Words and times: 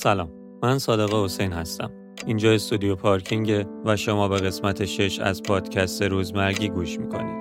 سلام. 0.00 0.30
من 0.62 0.78
صادق 0.78 1.14
حسین 1.14 1.52
هستم. 1.52 1.90
اینجا 2.26 2.52
استودیو 2.52 2.96
پارکینگ 2.96 3.66
و 3.84 3.96
شما 3.96 4.28
به 4.28 4.36
قسمت 4.36 4.84
6 4.84 5.20
از 5.20 5.42
پادکست 5.42 6.02
روزمرگی 6.02 6.68
گوش 6.68 6.98
می‌کنید. 6.98 7.37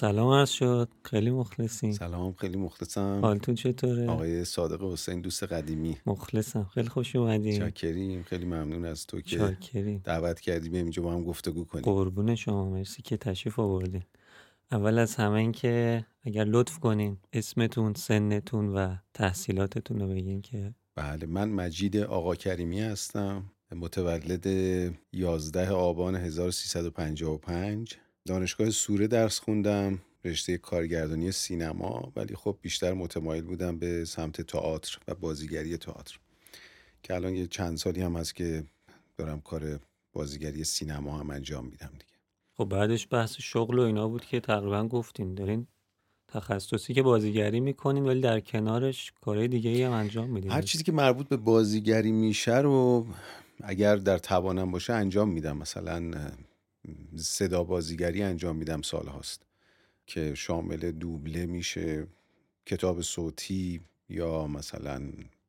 سلام 0.00 0.28
عرض 0.28 0.50
شد. 0.50 0.88
خیلی 1.04 1.30
مخلصیم. 1.30 1.92
سلام 1.92 2.32
خیلی 2.32 2.56
مخلصم. 2.56 3.20
حالتون 3.22 3.54
چطوره؟ 3.54 4.06
آقای 4.08 4.44
صادق 4.44 4.82
حسین 4.92 5.20
دوست 5.20 5.42
قدیمی. 5.42 5.96
مخلصم. 6.06 6.64
خیلی 6.74 6.88
خوش 6.88 7.16
اومدین. 7.16 7.58
چاکریم 7.58 8.22
خیلی 8.22 8.44
ممنون 8.44 8.84
از 8.84 9.06
تو 9.06 9.20
که 9.20 9.38
چاکریم. 9.38 10.00
دعوت 10.04 10.40
کردی 10.40 10.68
بریم 10.68 10.82
اینجا 10.82 11.02
با 11.02 11.12
هم 11.12 11.24
گفتگو 11.24 11.64
کنیم. 11.64 11.84
قربون 11.84 12.34
شما. 12.34 12.70
مرسی 12.70 13.02
که 13.02 13.16
تشریف 13.16 13.58
آوردین. 13.58 14.02
اول 14.72 14.98
از 14.98 15.16
همه 15.16 15.34
این 15.34 15.52
که 15.52 16.06
اگر 16.22 16.44
لطف 16.44 16.78
کنین 16.78 17.16
اسمتون 17.32 17.94
سنتون 17.94 18.68
و 18.68 18.96
تحصیلاتتون 19.14 20.00
رو 20.00 20.08
بگین 20.08 20.42
که 20.42 20.74
بله 20.94 21.26
من 21.26 21.48
مجید 21.48 21.96
آقا 21.96 22.34
کریمی 22.34 22.80
هستم. 22.80 23.44
متولد 23.76 24.46
11 25.12 25.70
آبان 25.70 26.16
1355 26.16 27.96
دانشگاه 28.26 28.70
سوره 28.70 29.06
درس 29.06 29.38
خوندم 29.38 29.98
رشته 30.24 30.58
کارگردانی 30.58 31.32
سینما 31.32 32.12
ولی 32.16 32.34
خب 32.34 32.58
بیشتر 32.62 32.92
متمایل 32.92 33.44
بودم 33.44 33.78
به 33.78 34.04
سمت 34.04 34.40
تئاتر 34.40 34.98
و 35.08 35.14
بازیگری 35.14 35.76
تئاتر. 35.76 36.18
که 37.02 37.14
الان 37.14 37.34
یه 37.34 37.46
چند 37.46 37.76
سالی 37.76 38.00
هم 38.00 38.16
هست 38.16 38.34
که 38.34 38.64
دارم 39.16 39.40
کار 39.40 39.80
بازیگری 40.12 40.64
سینما 40.64 41.18
هم 41.18 41.30
انجام 41.30 41.64
میدم 41.64 41.90
دیگه. 41.92 42.18
خب 42.56 42.64
بعدش 42.64 43.08
بحث 43.10 43.36
شغل 43.38 43.78
و 43.78 43.82
اینا 43.82 44.08
بود 44.08 44.24
که 44.24 44.40
تقریبا 44.40 44.88
گفتین 44.88 45.34
دارین 45.34 45.66
تخصصی 46.28 46.94
که 46.94 47.02
بازیگری 47.02 47.60
می‌کنین 47.60 48.04
ولی 48.04 48.20
در 48.20 48.40
کنارش 48.40 49.12
کارهای 49.20 49.48
دیگه 49.48 49.70
ای 49.70 49.82
هم 49.82 49.92
انجام 49.92 50.30
میدین. 50.30 50.50
هر 50.50 50.62
چیزی 50.62 50.84
که 50.84 50.92
مربوط 50.92 51.28
به 51.28 51.36
بازیگری 51.36 52.12
میشه 52.12 52.58
رو 52.58 53.06
اگر 53.62 53.96
در 53.96 54.18
توانم 54.18 54.70
باشه 54.70 54.92
انجام 54.92 55.28
میدم. 55.28 55.56
مثلا 55.56 56.30
صدا 57.16 57.64
بازیگری 57.64 58.22
انجام 58.22 58.56
میدم 58.56 58.82
سال 58.82 59.06
هاست 59.06 59.42
که 60.06 60.34
شامل 60.34 60.90
دوبله 60.90 61.46
میشه 61.46 62.06
کتاب 62.66 63.00
صوتی 63.00 63.80
یا 64.08 64.46
مثلا 64.46 65.02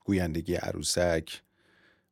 گویندگی 0.06 0.56
عروسک 0.56 1.42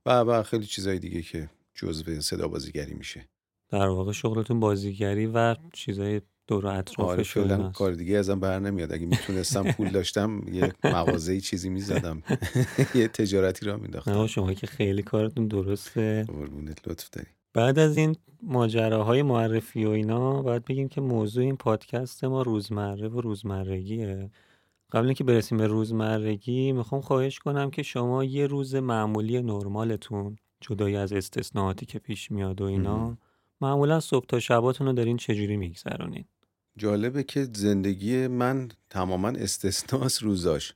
و 0.05 0.19
و 0.19 0.43
خیلی 0.43 0.65
چیزای 0.65 0.99
دیگه 0.99 1.21
که 1.21 1.49
جزو 1.73 2.21
صدا 2.21 2.47
بازیگری 2.47 2.93
میشه. 2.93 3.27
در 3.69 3.87
واقع 3.87 4.11
شغلتون 4.11 4.59
بازیگری 4.59 5.25
و 5.25 5.55
چیزای 5.73 6.21
دور 6.47 6.65
و 6.65 6.69
اطرافش 6.69 7.37
آره 7.37 7.71
کار 7.71 7.91
دیگه 7.93 8.17
ازم 8.17 8.39
بر 8.39 8.59
نمیاد. 8.59 8.93
اگه 8.93 9.05
می‌تونستم 9.05 9.71
پول 9.71 9.89
داشتم 9.89 10.41
یه 10.53 10.73
مغازه 10.83 11.41
چیزی 11.41 11.69
می‌زدم. 11.69 12.23
یه 12.95 13.07
تجارتی 13.07 13.65
را 13.65 13.77
مینداختم 13.77 14.11
نه 14.11 14.27
شما 14.27 14.53
که 14.53 14.67
خیلی 14.67 15.03
کارتون 15.03 15.47
درسته. 15.47 16.23
قربونت 16.27 16.87
لطف 16.87 17.09
داری. 17.09 17.27
بعد 17.53 17.79
از 17.79 17.97
این 17.97 18.15
ماجراهای 18.43 19.21
معرفی 19.21 19.85
و 19.85 19.89
اینا 19.89 20.41
باید 20.41 20.65
بگیم 20.65 20.87
که 20.87 21.01
موضوع 21.01 21.43
این 21.43 21.57
پادکست 21.57 22.23
ما 22.23 22.41
روزمره 22.41 23.07
و 23.07 23.21
روزمرگیه. 23.21 24.31
قبل 24.91 25.05
اینکه 25.05 25.23
برسیم 25.23 25.57
به 25.57 25.67
روزمرگی 25.67 26.71
می‌خوام 26.71 27.01
خواهش 27.01 27.39
کنم 27.39 27.71
که 27.71 27.83
شما 27.83 28.23
یه 28.23 28.47
روز 28.47 28.75
معمولی 28.75 29.41
نرمالتون 29.41 30.37
جدای 30.61 30.95
از 30.95 31.13
استثناءاتی 31.13 31.85
که 31.85 31.99
پیش 31.99 32.31
میاد 32.31 32.61
و 32.61 32.63
اینا 32.63 33.17
معمولا 33.61 33.99
صبح 33.99 34.25
تا 34.25 34.39
شباتون 34.39 34.87
رو 34.87 34.93
دارین 34.93 35.17
چجوری 35.17 35.57
میگذرونین؟ 35.57 36.25
جالبه 36.77 37.23
که 37.23 37.47
زندگی 37.53 38.27
من 38.27 38.69
تماما 38.89 39.29
استثناس 39.29 40.23
روزاش. 40.23 40.73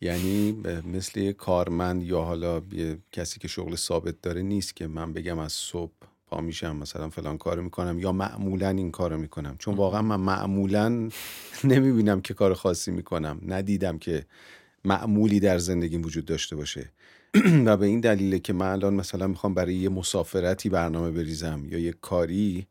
یعنی 0.00 0.52
مثل 0.94 1.20
یه 1.20 1.32
کارمند 1.32 2.02
یا 2.02 2.20
حالا 2.22 2.62
یه 2.72 2.98
کسی 3.12 3.40
که 3.40 3.48
شغل 3.48 3.76
ثابت 3.76 4.20
داره 4.22 4.42
نیست 4.42 4.76
که 4.76 4.86
من 4.86 5.12
بگم 5.12 5.38
از 5.38 5.52
صبح 5.52 5.92
پا 6.26 6.40
میشم 6.40 6.76
مثلا 6.76 7.10
فلان 7.10 7.38
کارو 7.38 7.62
می‌کنم 7.62 7.98
یا 7.98 8.12
معمولا 8.12 8.68
این 8.68 8.90
کارو 8.90 9.18
می‌کنم. 9.18 9.56
چون 9.58 9.74
واقعا 9.74 10.02
من 10.02 10.20
معمولا 10.20 11.08
نمی‌بینم 11.64 12.20
که 12.20 12.34
کار 12.34 12.54
خاصی 12.54 12.90
می‌کنم. 12.90 13.40
ندیدم 13.46 13.98
که 13.98 14.26
معمولی 14.84 15.40
در 15.40 15.58
زندگیم 15.58 16.02
وجود 16.04 16.24
داشته 16.24 16.56
باشه. 16.56 16.92
و 17.66 17.76
به 17.76 17.86
این 17.86 18.00
دلیله 18.00 18.38
که 18.38 18.52
من 18.52 18.66
الان 18.72 18.94
مثلا 18.94 19.26
می‌خوام 19.26 19.54
برای 19.54 19.74
یه 19.74 19.88
مسافرتی 19.88 20.68
برنامه 20.68 21.10
بریزم 21.10 21.64
یا 21.70 21.78
یه 21.78 21.92
کاری 21.92 22.66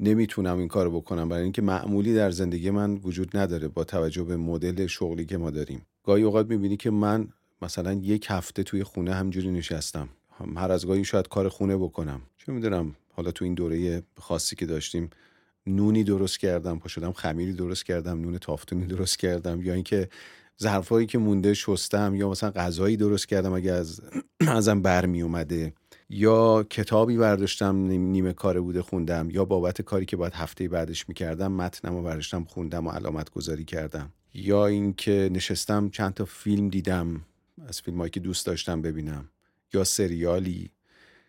نمی‌تونم 0.00 0.58
این 0.58 0.68
کارو 0.68 1.00
بکنم. 1.00 1.28
برای 1.28 1.42
اینکه 1.42 1.62
معمولی 1.62 2.14
در 2.14 2.30
زندگی 2.30 2.70
من 2.70 2.94
وجود 2.94 3.36
نداره 3.36 3.68
با 3.68 3.84
توجه 3.84 4.24
به 4.24 4.36
مدل 4.36 4.86
شغلی 4.86 5.26
که 5.26 5.38
ما 5.38 5.50
داریم. 5.50 5.82
گاهی 6.10 6.22
اوقات 6.22 6.46
می‌بینی 6.46 6.76
که 6.76 6.90
من 6.90 7.28
مثلا 7.62 7.92
یک 7.92 8.26
هفته 8.30 8.62
توی 8.62 8.84
خونه 8.84 9.14
همجوری 9.14 9.50
نشستم. 9.50 10.08
هر 10.56 10.72
از 10.72 10.86
گاهی 10.86 11.04
شاید 11.04 11.28
کار 11.28 11.48
خونه 11.48 11.76
بکنم. 11.76 12.20
چه 12.38 12.52
می‌دونم 12.52 12.94
حالا 13.12 13.30
تو 13.30 13.44
این 13.44 13.54
دوره 13.54 14.02
خاصی 14.18 14.56
که 14.56 14.66
داشتیم 14.66 15.10
نونی 15.66 16.04
درست 16.04 16.38
کردم 16.38 16.78
پا 16.78 16.88
شدم 16.88 17.12
خمیری 17.12 17.52
درست 17.52 17.84
کردم 17.84 18.20
نون 18.20 18.38
تافتونی 18.38 18.86
درست 18.86 19.18
کردم 19.18 19.62
یا 19.62 19.74
اینکه 19.74 20.08
ظرفایی 20.62 21.06
که 21.06 21.18
مونده 21.18 21.54
شستم 21.54 22.14
یا 22.14 22.30
مثلا 22.30 22.50
غذایی 22.50 22.96
درست 22.96 23.28
کردم 23.28 23.52
اگه 23.52 23.72
از 23.72 24.00
ازم 24.58 24.82
برمی 24.82 25.22
اومده 25.22 25.72
یا 26.08 26.62
کتابی 26.62 27.16
برداشتم 27.16 27.76
نیمه 27.76 28.32
کار 28.32 28.60
بوده 28.60 28.82
خوندم 28.82 29.30
یا 29.30 29.44
بابت 29.44 29.82
کاری 29.82 30.06
که 30.06 30.16
باید 30.16 30.34
هفته 30.34 30.68
بعدش 30.68 31.08
می‌کردم 31.08 31.52
متنم 31.52 31.94
و 31.94 32.02
برداشتم 32.02 32.44
خوندم 32.44 32.86
و 32.86 32.90
علامت 32.90 33.30
گذاری 33.30 33.64
کردم. 33.64 34.12
یا 34.34 34.66
اینکه 34.66 35.30
نشستم 35.32 35.90
چند 35.90 36.14
تا 36.14 36.24
فیلم 36.24 36.68
دیدم 36.68 37.20
از 37.66 37.80
فیلمایی 37.80 38.10
که 38.10 38.20
دوست 38.20 38.46
داشتم 38.46 38.82
ببینم 38.82 39.28
یا 39.74 39.84
سریالی. 39.84 40.70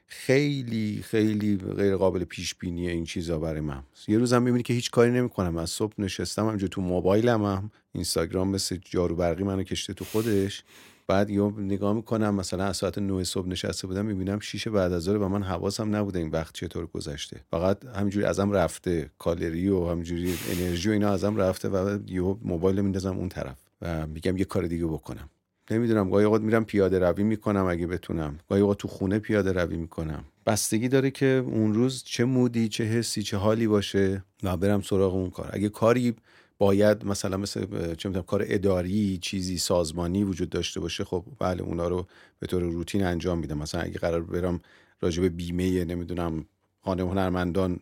خیلی 0.08 1.02
خیلی 1.04 1.58
غیر 1.58 1.96
قابل 1.96 2.24
پیش 2.24 2.56
بینی 2.56 2.90
این 2.90 3.04
چیزا 3.06 3.40
برای 3.40 3.62
من. 3.62 3.84
یه 4.08 4.18
روزم 4.18 4.42
می‌بینی 4.42 4.64
که 4.64 4.74
هیچ 4.74 4.92
کاری 4.92 5.12
نمی‌کنم. 5.12 5.58
از 5.58 5.70
صبح 5.70 5.94
نشستم 5.98 6.48
همجا 6.48 6.68
تو 6.68 6.82
موبایلم 6.82 7.44
هم. 7.46 7.72
اینستاگرام 7.94 8.48
مثل 8.48 8.78
جارو 8.86 9.16
برقی 9.16 9.44
منو 9.44 9.64
کشته 9.64 9.94
تو 9.94 10.06
خودش. 10.06 10.64
بعد 11.12 11.30
یه 11.30 11.42
نگاه 11.58 11.94
می‌کنم 11.94 12.36
مثلا 12.36 12.64
از 12.64 12.78
ساعت 12.78 12.98
9 12.98 13.24
صبح 13.24 13.48
نشسته 13.48 13.88
بودم 13.88 14.06
می‌بینم 14.06 14.40
شیش 14.40 14.68
بعد 14.68 14.94
از 14.94 15.08
و 15.08 15.28
من 15.28 15.44
حواسم 15.44 15.96
نبوده 15.96 16.20
این 16.20 16.30
وقت 16.30 16.54
چطور 16.54 16.86
گذشته. 16.86 17.40
فقط 17.52 17.86
همینجوری 17.86 18.26
ازم 18.26 18.52
رفته 18.52 19.10
کالری 19.20 19.70
و 19.70 19.86
همینجوری 19.90 20.34
انرژی 20.50 20.90
و 20.90 20.92
اینا 20.92 21.10
ازم 21.10 21.38
رفته 21.38 21.70
و 21.70 22.00
یه 22.08 22.22
موبایل 22.22 22.82
میندازم 22.82 23.18
اون 23.18 23.30
طرف 23.30 23.58
و 23.82 24.08
میگم 24.08 24.38
یه 24.38 24.46
کار 24.46 24.68
دیگه 24.68 24.86
بکنم. 24.86 25.30
نمی‌دونم 25.72 26.10
گاهی 26.10 26.26
اوقات 26.26 26.42
میرم 26.42 26.66
پیاده 26.66 27.00
روی 27.00 27.24
می‌کنم 27.24 27.66
اگه 27.66 27.88
بتونم. 27.88 28.38
گاهی 28.50 28.62
اوقات 28.62 28.78
تو 28.78 28.88
خونه 28.88 29.20
پیاده 29.20 29.52
روی 29.52 29.78
می‌کنم. 29.78 30.24
بستگی 30.46 30.88
داره 30.88 31.12
که 31.12 31.44
اون 31.46 31.74
روز 31.74 32.04
چه 32.04 32.26
مودی 32.26 32.70
چه 32.70 32.84
حسی 32.84 33.24
چه 33.24 33.38
حالی 33.38 33.68
باشه 33.68 34.24
و 34.44 34.58
برم 34.58 34.82
سراغ 34.82 35.16
اون 35.16 35.30
کار. 35.30 35.50
اگه 35.54 35.70
کاری 35.70 36.16
باید 36.62 37.06
مثلا 37.06 37.38
مثل 37.38 37.96
چه 37.96 38.10
کار 38.10 38.44
اداری 38.48 39.18
چیزی 39.18 39.58
سازمانی 39.58 40.24
وجود 40.24 40.50
داشته 40.50 40.80
باشه 40.80 41.04
خب 41.04 41.24
بله 41.40 41.62
اونا 41.64 41.88
رو 41.88 42.08
به 42.40 42.48
طور 42.48 42.62
روتین 42.62 43.04
انجام 43.04 43.40
میدم. 43.40 43.58
مثلا 43.58 43.82
اگه 43.82 44.00
قرار 44.00 44.22
برم 44.22 44.62
راجع 45.02 45.22
به 45.22 45.30
بیمه 45.30 45.86
نمی‌دونم 45.86 46.46
خانه 46.82 47.04
هنرمندان 47.04 47.80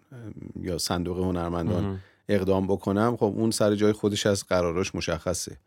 یا 0.62 0.78
صندوق 0.78 1.20
هنرمندان 1.20 2.00
اقدام 2.30 2.68
بکنم 2.68 3.18
خب 3.18 3.34
اون 3.38 3.52
سر 3.52 3.76
جای 3.76 3.92
خودش 3.92 4.26
از 4.26 4.44
قراراش 4.44 4.96
مشخصه. 4.96 5.58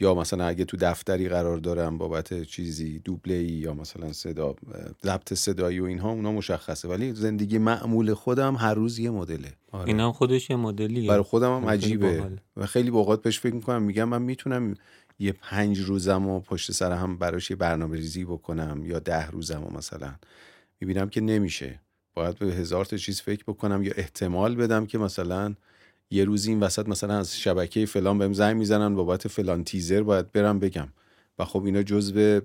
یا 0.00 0.14
مثلا 0.14 0.46
اگه 0.46 0.64
تو 0.64 0.76
دفتری 0.76 1.28
قرار 1.28 1.58
دارم 1.58 1.98
بابت 1.98 2.42
چیزی 2.42 2.98
دوبله 2.98 3.34
ای 3.34 3.46
یا 3.46 3.74
مثلا 3.74 4.12
صدا 4.12 4.54
ضبط 5.04 5.34
صدایی 5.34 5.80
و 5.80 5.84
اینها 5.84 6.10
اونا 6.10 6.32
مشخصه. 6.32 6.88
ولی 6.88 7.12
زندگی 7.12 7.58
معمول 7.58 8.14
خودم 8.14 8.56
هر 8.56 8.74
روز 8.74 8.98
یه 8.98 9.10
مدله. 9.10 9.52
آره. 9.72 9.88
اینا 9.88 10.12
خودش 10.12 10.50
یه 10.50 10.56
مدلیه. 10.56 11.08
برای 11.08 11.22
خودم 11.22 11.56
هم 11.56 11.68
عجیبه. 11.68 12.38
و 12.56 12.66
خیلی 12.66 12.90
اوقات 12.90 13.22
بهش 13.22 13.40
فکر 13.40 13.54
می‌کنم. 13.54 13.82
میگم 13.82 14.04
من 14.04 14.22
می‌تونم 14.22 14.74
یه 15.18 15.32
پنج 15.32 15.80
روزم 15.80 16.28
و 16.28 16.40
پشت 16.40 16.72
سر 16.72 16.92
هم 16.92 17.18
براش 17.18 17.50
یه 17.50 17.56
برنامه 17.56 17.96
ریزی 17.96 18.24
بکنم 18.24 18.82
یا 18.86 18.98
ده 18.98 19.26
روزم 19.26 19.64
و 19.64 19.76
مثلا. 19.76 20.14
می‌بینم 20.80 21.08
که 21.08 21.20
نمیشه. 21.20 21.80
باید 22.14 22.38
به 22.38 22.46
هزار 22.46 22.84
تا 22.84 22.96
چیز 22.96 23.20
فکر 23.20 23.44
بکنم 23.46 23.82
یا 23.82 23.92
احتمال 23.96 24.56
بدم 24.56 24.86
که 24.86 24.98
مثلا 24.98 25.54
یه 26.10 26.24
روزی 26.24 26.50
این 26.50 26.60
وسط 26.60 26.88
مثلا 26.88 27.18
از 27.18 27.38
شبکه 27.38 27.86
فلان 27.86 28.18
بهم 28.18 28.32
زنگ 28.32 28.56
می‌زنن 28.56 28.94
بابت 28.94 29.28
فلان 29.28 29.64
تیزر 29.64 30.02
باید 30.02 30.32
برم 30.32 30.58
بگم. 30.58 30.88
و 31.38 31.44
خب 31.44 31.64
اینا 31.64 31.82
جزو 31.82 32.40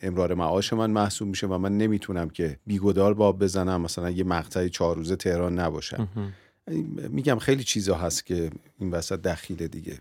امرار 0.00 0.34
معاش 0.34 0.72
من 0.72 0.90
محسوب 0.90 1.28
میشه 1.28 1.46
و 1.46 1.58
من 1.58 1.78
نمی‌تونم 1.78 2.30
که 2.30 2.58
بیگدار 2.66 3.14
باب 3.14 3.38
بزنم 3.38 3.80
مثلا 3.80 4.10
یه 4.10 4.24
مقطع 4.24 4.68
چهار 4.68 4.96
روزه 4.96 5.16
تهران 5.16 5.58
نباشم 5.58 6.08
میگم 7.08 7.38
خیلی 7.38 7.64
چیزا 7.64 7.94
هست 7.94 8.26
که 8.26 8.50
این 8.78 8.90
وسط 8.90 9.22
دخیله 9.22 9.68
دیگه. 9.68 9.98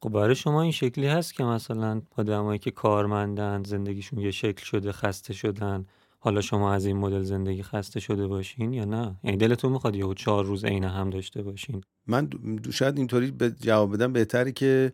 خب 0.00 0.08
برای 0.08 0.34
شما 0.34 0.62
این 0.62 0.72
شکلی 0.72 1.06
هست 1.06 1.34
که 1.34 1.44
مثلا 1.44 2.02
آدمایی 2.16 2.58
که 2.58 2.70
کارمندن 2.70 3.62
زندگیشون 3.66 4.18
یه 4.18 4.30
شکل 4.30 4.64
شده 4.64 4.92
خسته 4.92 5.34
شدن 5.34 5.86
حالا 6.24 6.40
شما 6.40 6.72
از 6.72 6.86
این 6.86 6.96
مدل 6.96 7.22
زندگی 7.22 7.62
خسته 7.62 8.00
شده 8.00 8.26
باشین 8.26 8.72
یا 8.72 8.84
نه؟ 8.84 9.16
یعنی 9.24 9.36
دلتون 9.36 9.72
می‌خواد 9.72 9.96
یهو 9.96 10.14
چهار 10.14 10.44
روز 10.44 10.64
عین 10.64 10.84
هم 10.84 11.10
داشته 11.10 11.42
باشین. 11.42 11.80
من 12.06 12.30
شاید 12.72 12.98
اینطوری 12.98 13.30
به 13.30 13.50
جواب 13.50 13.94
بدم 13.94 14.12
بهتری 14.12 14.52
که 14.52 14.92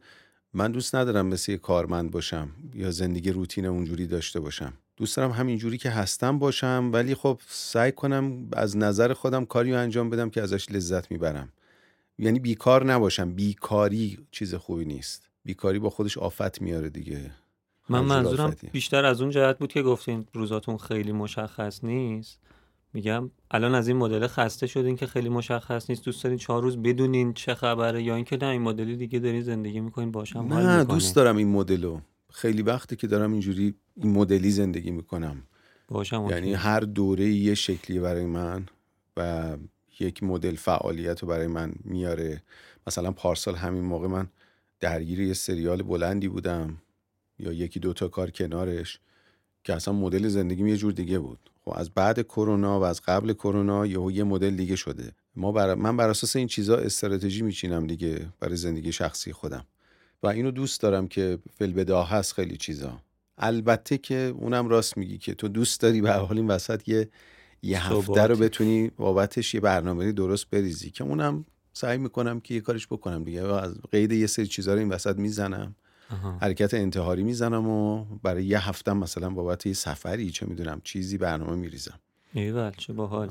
من 0.55 0.73
دوست 0.73 0.95
ندارم 0.95 1.27
مثل 1.27 1.57
کارمند 1.57 2.11
باشم 2.11 2.49
یا 2.75 2.91
زندگی 2.91 3.31
روتین 3.31 3.67
اونجوری 3.67 4.07
داشته 4.07 4.41
باشم. 4.41 4.73
دوست 4.97 5.17
دارم 5.17 5.31
همینجوری 5.31 5.79
که 5.79 5.91
هستم 5.91 6.39
باشم 6.39 6.91
ولی 6.93 7.15
خب 7.15 7.41
سعی 7.49 7.93
کنم 7.93 8.49
از 8.53 8.77
نظر 8.77 9.13
خودم 9.13 9.45
کاری 9.45 9.75
انجام 9.75 10.11
بدم 10.11 10.31
که 10.31 10.43
ازش 10.43 10.71
لذت 10.71 11.11
می‌برم. 11.11 11.49
یعنی 12.19 12.39
بیکار 12.39 12.85
نباشم. 12.85 13.35
بیکاری 13.35 14.19
چیز 14.31 14.55
خوبی 14.55 14.85
نیست. 14.85 15.29
بیکاری 15.45 15.79
با 15.79 15.91
خودش 15.91 16.19
آفت 16.19 16.63
میاره 16.63 16.89
دیگه. 16.89 17.31
من 17.91 18.01
منظورم 18.01 18.57
بیشتر 18.73 19.05
از 19.05 19.21
اون 19.21 19.31
جهت 19.31 19.59
بود 19.59 19.73
که 19.73 19.83
گفتین 19.83 20.27
روزاتون 20.33 20.77
خیلی 20.77 21.13
مشخص 21.13 21.85
نیست. 21.85 22.41
میگم 22.93 23.31
الان 23.51 23.75
از 23.75 23.89
این 23.89 23.97
مدل 23.97 24.27
خسته 24.27 24.67
شدین 24.67 24.97
که 24.97 25.07
خیلی 25.07 25.29
مشخص 25.29 25.91
نیست. 25.91 26.05
دوست 26.05 26.25
دارین 26.25 26.39
چهار 26.39 26.63
روز 26.63 26.77
بدونین 26.77 27.33
چه 27.33 27.55
خبره 27.55 28.03
یا 28.03 28.15
اینکه 28.15 28.39
نه 28.43 28.47
این 28.47 28.63
مدلی 28.63 28.97
دیگه 28.97 29.19
دارین 29.19 29.43
زندگی 29.43 29.81
می‌کنین 29.81 30.13
باشم 30.13 30.39
نه 30.41 30.85
دوست 30.85 31.17
دارم 31.17 31.37
این 31.37 31.49
مدلو. 31.49 32.01
خیلی 32.33 32.63
وقتی 32.63 32.97
که 32.97 33.07
دارم 33.07 33.33
اینجوری 33.33 33.75
این 33.97 34.13
مدلی 34.13 34.51
زندگی 34.51 34.91
می‌کنم. 34.91 35.43
باشم 35.89 36.27
یعنی 36.31 36.55
هر 36.55 36.81
دوره 36.81 37.27
یه 37.27 37.55
شکلی 37.55 38.01
برای 38.01 38.27
من 38.27 38.67
و 39.17 39.57
یک 40.01 40.23
مدل 40.23 40.55
فعالیت 40.55 41.21
رو 41.21 41.29
برای 41.29 41.47
من 41.47 41.73
میاره. 41.85 42.43
مثلا 42.87 43.13
پارسال 43.13 43.55
همین 43.55 43.83
موقع 43.85 44.07
من 44.07 44.27
درگیر 44.81 45.21
یه 45.21 45.35
سریال 45.35 45.83
بلندی 45.83 46.29
بودم. 46.29 46.77
یا 47.41 47.53
یکی 47.53 47.81
دوتا 47.81 48.09
کار 48.09 48.31
کنارش 48.31 48.99
که 49.65 49.75
اصلا 49.75 49.95
مدل 49.95 50.29
زندگیم 50.29 50.67
یه 50.67 50.77
جور 50.77 50.93
دیگه 50.93 51.19
بود. 51.19 51.51
خب 51.65 51.73
از 51.77 51.91
بعد 51.91 52.23
کرونا 52.23 52.81
و 52.81 52.83
از 52.83 53.01
قبل 53.01 53.33
کرونا 53.33 53.87
یهو 53.87 54.11
یه 54.11 54.25
مدل 54.25 54.57
دیگه 54.57 54.77
شده. 54.77 55.13
ما 55.37 55.53
بر... 55.53 55.75
من 55.75 55.97
بر 55.97 56.09
اساس 56.09 56.37
این 56.37 56.47
چیزا 56.47 56.77
استراتژی 56.77 57.43
میچینم 57.43 57.87
دیگه 57.87 58.27
برای 58.41 58.57
زندگی 58.57 58.93
شخصی 58.93 59.33
خودم. 59.33 59.65
و 60.23 60.27
اینو 60.27 60.51
دوست 60.51 60.81
دارم 60.81 61.09
که 61.09 61.39
فل 61.59 61.93
هست 61.93 62.33
خیلی 62.33 62.57
چیزا. 62.57 63.01
البته 63.39 63.99
که 63.99 64.35
اونم 64.39 64.69
راست 64.69 64.97
میگی 64.97 65.19
که 65.19 65.35
تو 65.35 65.49
دوست 65.49 65.81
داری 65.81 66.01
به 66.01 66.13
حال 66.13 66.37
این 66.37 66.47
وسط 66.47 66.89
یه 66.89 67.09
یه 67.63 67.93
هفته 67.93 68.27
رو 68.27 68.37
بتونی 68.37 68.89
بابتش 68.97 69.55
یه 69.55 69.61
برنامه 69.61 70.13
درست 70.13 70.51
بریزی 70.51 70.91
که 70.91 71.05
اونم 71.05 71.45
سعی 71.73 71.99
می‌کنم 71.99 72.41
که 72.41 72.55
یه 72.55 72.61
کارش 72.61 72.87
بکنم 72.87 73.25
دیگه. 73.25 73.45
از 73.45 73.75
قید 73.93 74.13
یه 74.13 74.27
سری 74.27 74.47
چیزا 74.47 74.75
رو 74.75 74.79
این 74.79 74.89
وسط 74.89 75.17
می‌زنم. 75.17 75.75
حرکت 76.41 76.75
انتحاری 76.75 77.23
می‌زنم 77.23 77.69
و 77.69 78.05
برای 78.23 78.45
یه 78.45 78.69
هفته 78.69 78.93
مثلا 78.93 79.31
بابت 79.31 79.67
یه 79.67 79.73
سفری 79.73 80.31
چه 80.31 80.47
می‌دونم 80.47 80.81
چیزی 80.85 81.19
برنامه 81.19 81.57
میریزم. 81.57 81.99
ایول 82.33 82.71
چه 82.71 82.93
باحال. 82.93 83.31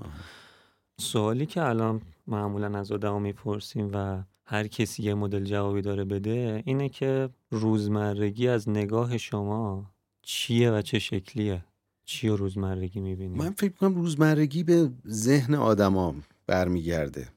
سوالی 0.98 1.46
که 1.46 1.64
الان 1.64 2.02
معمولا 2.28 2.80
از 2.80 2.92
آدم 2.92 3.22
می‌پرسیم 3.22 3.90
و 3.94 4.24
هر 4.46 4.68
کسی 4.68 5.04
یه 5.04 5.14
مدل 5.14 5.44
جوابی 5.44 5.82
داره 5.82 6.04
بده 6.04 6.64
اینه 6.66 6.90
که 6.90 7.30
روزمرگی 7.52 8.48
از 8.48 8.70
نگاه 8.70 9.18
شما 9.18 9.92
چیه 10.22 10.72
و 10.72 10.82
چه 10.82 11.00
شکلیه؟ 11.00 11.66
چی 12.06 12.30
رو 12.30 12.38
روزمرگی 12.38 13.00
می‌بینی؟ 13.00 13.38
من 13.38 13.52
فکر 13.52 13.74
کنم 13.74 13.96
روزمرگی 13.96 14.64
به 14.64 14.90
ذهن 15.08 15.56
آدما 15.56 16.16
برمیگرده. 16.48 17.28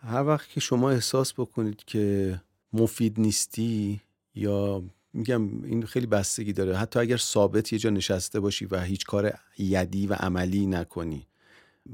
هر 0.00 0.26
وقت 0.26 0.48
که 0.48 0.60
شما 0.60 0.90
احساس 0.90 1.32
بکنید 1.32 1.84
که 1.84 2.40
مفید 2.72 3.20
نیستی 3.20 4.00
یا 4.34 4.82
میگم 5.12 5.64
این 5.64 5.86
خیلی 5.86 6.06
بستگی 6.06 6.52
داره. 6.52 6.76
حتی 6.76 6.98
اگر 6.98 7.16
ثابت 7.16 7.72
یه 7.72 7.78
جا 7.78 7.90
نشسته 7.90 8.40
باشی 8.40 8.66
و 8.66 8.80
هیچ 8.80 9.04
کار 9.04 9.34
یدی 9.58 10.06
و 10.06 10.14
عملی 10.14 10.66
نکنی 10.66 11.26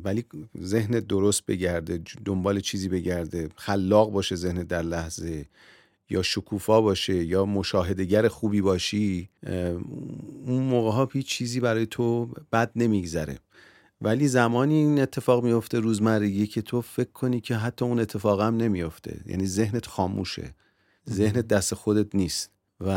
ولی 0.05 0.25
ذهن 0.63 1.01
درست 1.01 1.47
بگرده 1.47 2.03
دنبال 2.25 2.61
چیزی 2.61 2.89
بگرده 2.89 3.49
خلاق 3.57 4.11
باشه 4.11 4.37
ذهن 4.37 4.63
در 4.63 4.83
لحظه 4.83 5.47
یا 6.11 6.23
شکوفا 6.23 6.81
باشه 6.81 7.25
یا 7.25 7.45
مشاهدگر 7.45 8.29
خوبی 8.29 8.61
باشی 8.61 9.29
اون 10.47 10.63
موقع 10.63 10.91
ها 10.91 11.09
هیچ 11.13 11.27
چیزی 11.27 11.61
برای 11.61 11.87
تو 11.87 12.27
بد 12.53 12.71
نمیگذره. 12.77 13.39
ولی 14.01 14.29
زمانی 14.29 14.75
این 14.75 15.01
اتفاق 15.01 15.45
میفته 15.45 15.81
روزمرگی 15.81 16.47
که 16.47 16.63
تو 16.63 16.81
فکر 16.81 17.13
کنی 17.13 17.41
که 17.41 17.57
حتی 17.57 17.85
اون 17.85 18.01
اتفاق 18.01 18.41
هم 18.41 18.57
نمیفته 18.57 19.21
یعنی 19.27 19.47
ذهنت 19.47 19.87
خاموشه. 19.87 20.55
ذهنت 21.13 21.49
دست 21.49 21.75
خودت 21.75 22.15
نیست. 22.15 22.51
و 22.81 22.89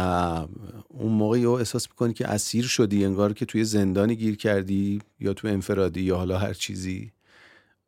اون 0.88 1.12
موقع 1.12 1.40
یه 1.40 1.50
احساس 1.50 1.90
می‌کنی 1.90 2.14
که 2.14 2.28
اسیر 2.28 2.66
شدی 2.66 3.06
انگار 3.06 3.34
که 3.34 3.46
توی 3.46 3.64
زندانی 3.64 4.16
گیر 4.16 4.36
کردی 4.36 5.02
یا 5.20 5.34
تو 5.34 5.48
انفرادی 5.48 6.02
یا 6.02 6.18
حالا 6.18 6.38
هر 6.38 6.54
چیزی 6.54 7.12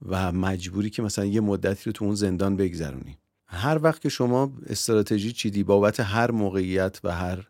و 0.01 0.31
مجبوری 0.31 0.89
که 0.89 1.01
مثلا 1.01 1.25
یه 1.25 1.41
مدتی 1.41 1.83
رو 1.85 1.91
تو 1.91 2.05
اون 2.05 2.15
زندان 2.15 2.55
بگذرونی. 2.55 3.17
هر 3.47 3.79
وقت 3.83 4.01
که 4.01 4.09
شما 4.09 4.53
استراتژی 4.67 5.31
چیدی 5.31 5.63
بابت 5.63 5.99
هر 5.99 6.31
موقعیت 6.31 6.99
و 7.03 7.11
هر 7.11 7.47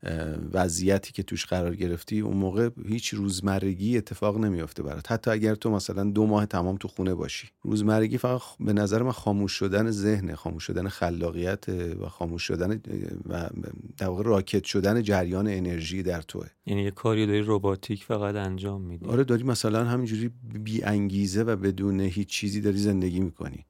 وضعیتی 0.53 1.13
که 1.13 1.23
توش 1.23 1.45
قرار 1.45 1.75
گرفتی 1.75 2.19
اون 2.19 2.37
موقع 2.37 2.69
هیچ 2.87 3.13
روزمرگی 3.13 3.97
اتفاق 3.97 4.37
نمیافته 4.37 4.83
برات. 4.83 5.11
حتی 5.11 5.31
اگر 5.31 5.55
تو 5.55 5.69
مثلا 5.69 6.03
دو 6.03 6.25
ماه 6.25 6.45
تمام 6.45 6.77
تو 6.77 6.87
خونه 6.87 7.13
باشی. 7.13 7.47
روزمرگی 7.63 8.17
فقط 8.17 8.41
به 8.59 8.73
نظر 8.73 9.03
من 9.03 9.11
خاموش 9.11 9.51
شدن 9.51 9.91
ذهن 9.91 10.35
خاموش 10.35 10.63
شدن 10.63 10.87
خلاقیت 10.87 11.69
و 11.69 12.09
خاموش 12.09 12.43
شدن 12.43 12.81
و 13.29 13.49
در 13.97 14.07
واقع 14.07 14.23
راکت 14.23 14.63
شدن 14.63 15.01
جریان 15.01 15.47
انرژی 15.47 16.03
در 16.03 16.21
توه. 16.21 16.47
یعنی 16.65 16.83
یه 16.83 16.91
کاری 16.91 17.25
داری 17.25 17.43
رباتیک 17.45 18.03
فقط 18.03 18.35
انجام 18.35 18.81
میدی. 18.81 19.05
آره 19.05 19.23
داری 19.23 19.43
مثلا 19.43 19.85
همینجوری 19.85 20.31
بی 20.63 20.83
انگیزه 20.83 21.43
و 21.43 21.55
بدون 21.55 21.99
هیچ 21.99 22.27
چیزی 22.27 22.61
داری 22.61 22.77
زندگی 22.77 23.19
می‌کنی. 23.19 23.65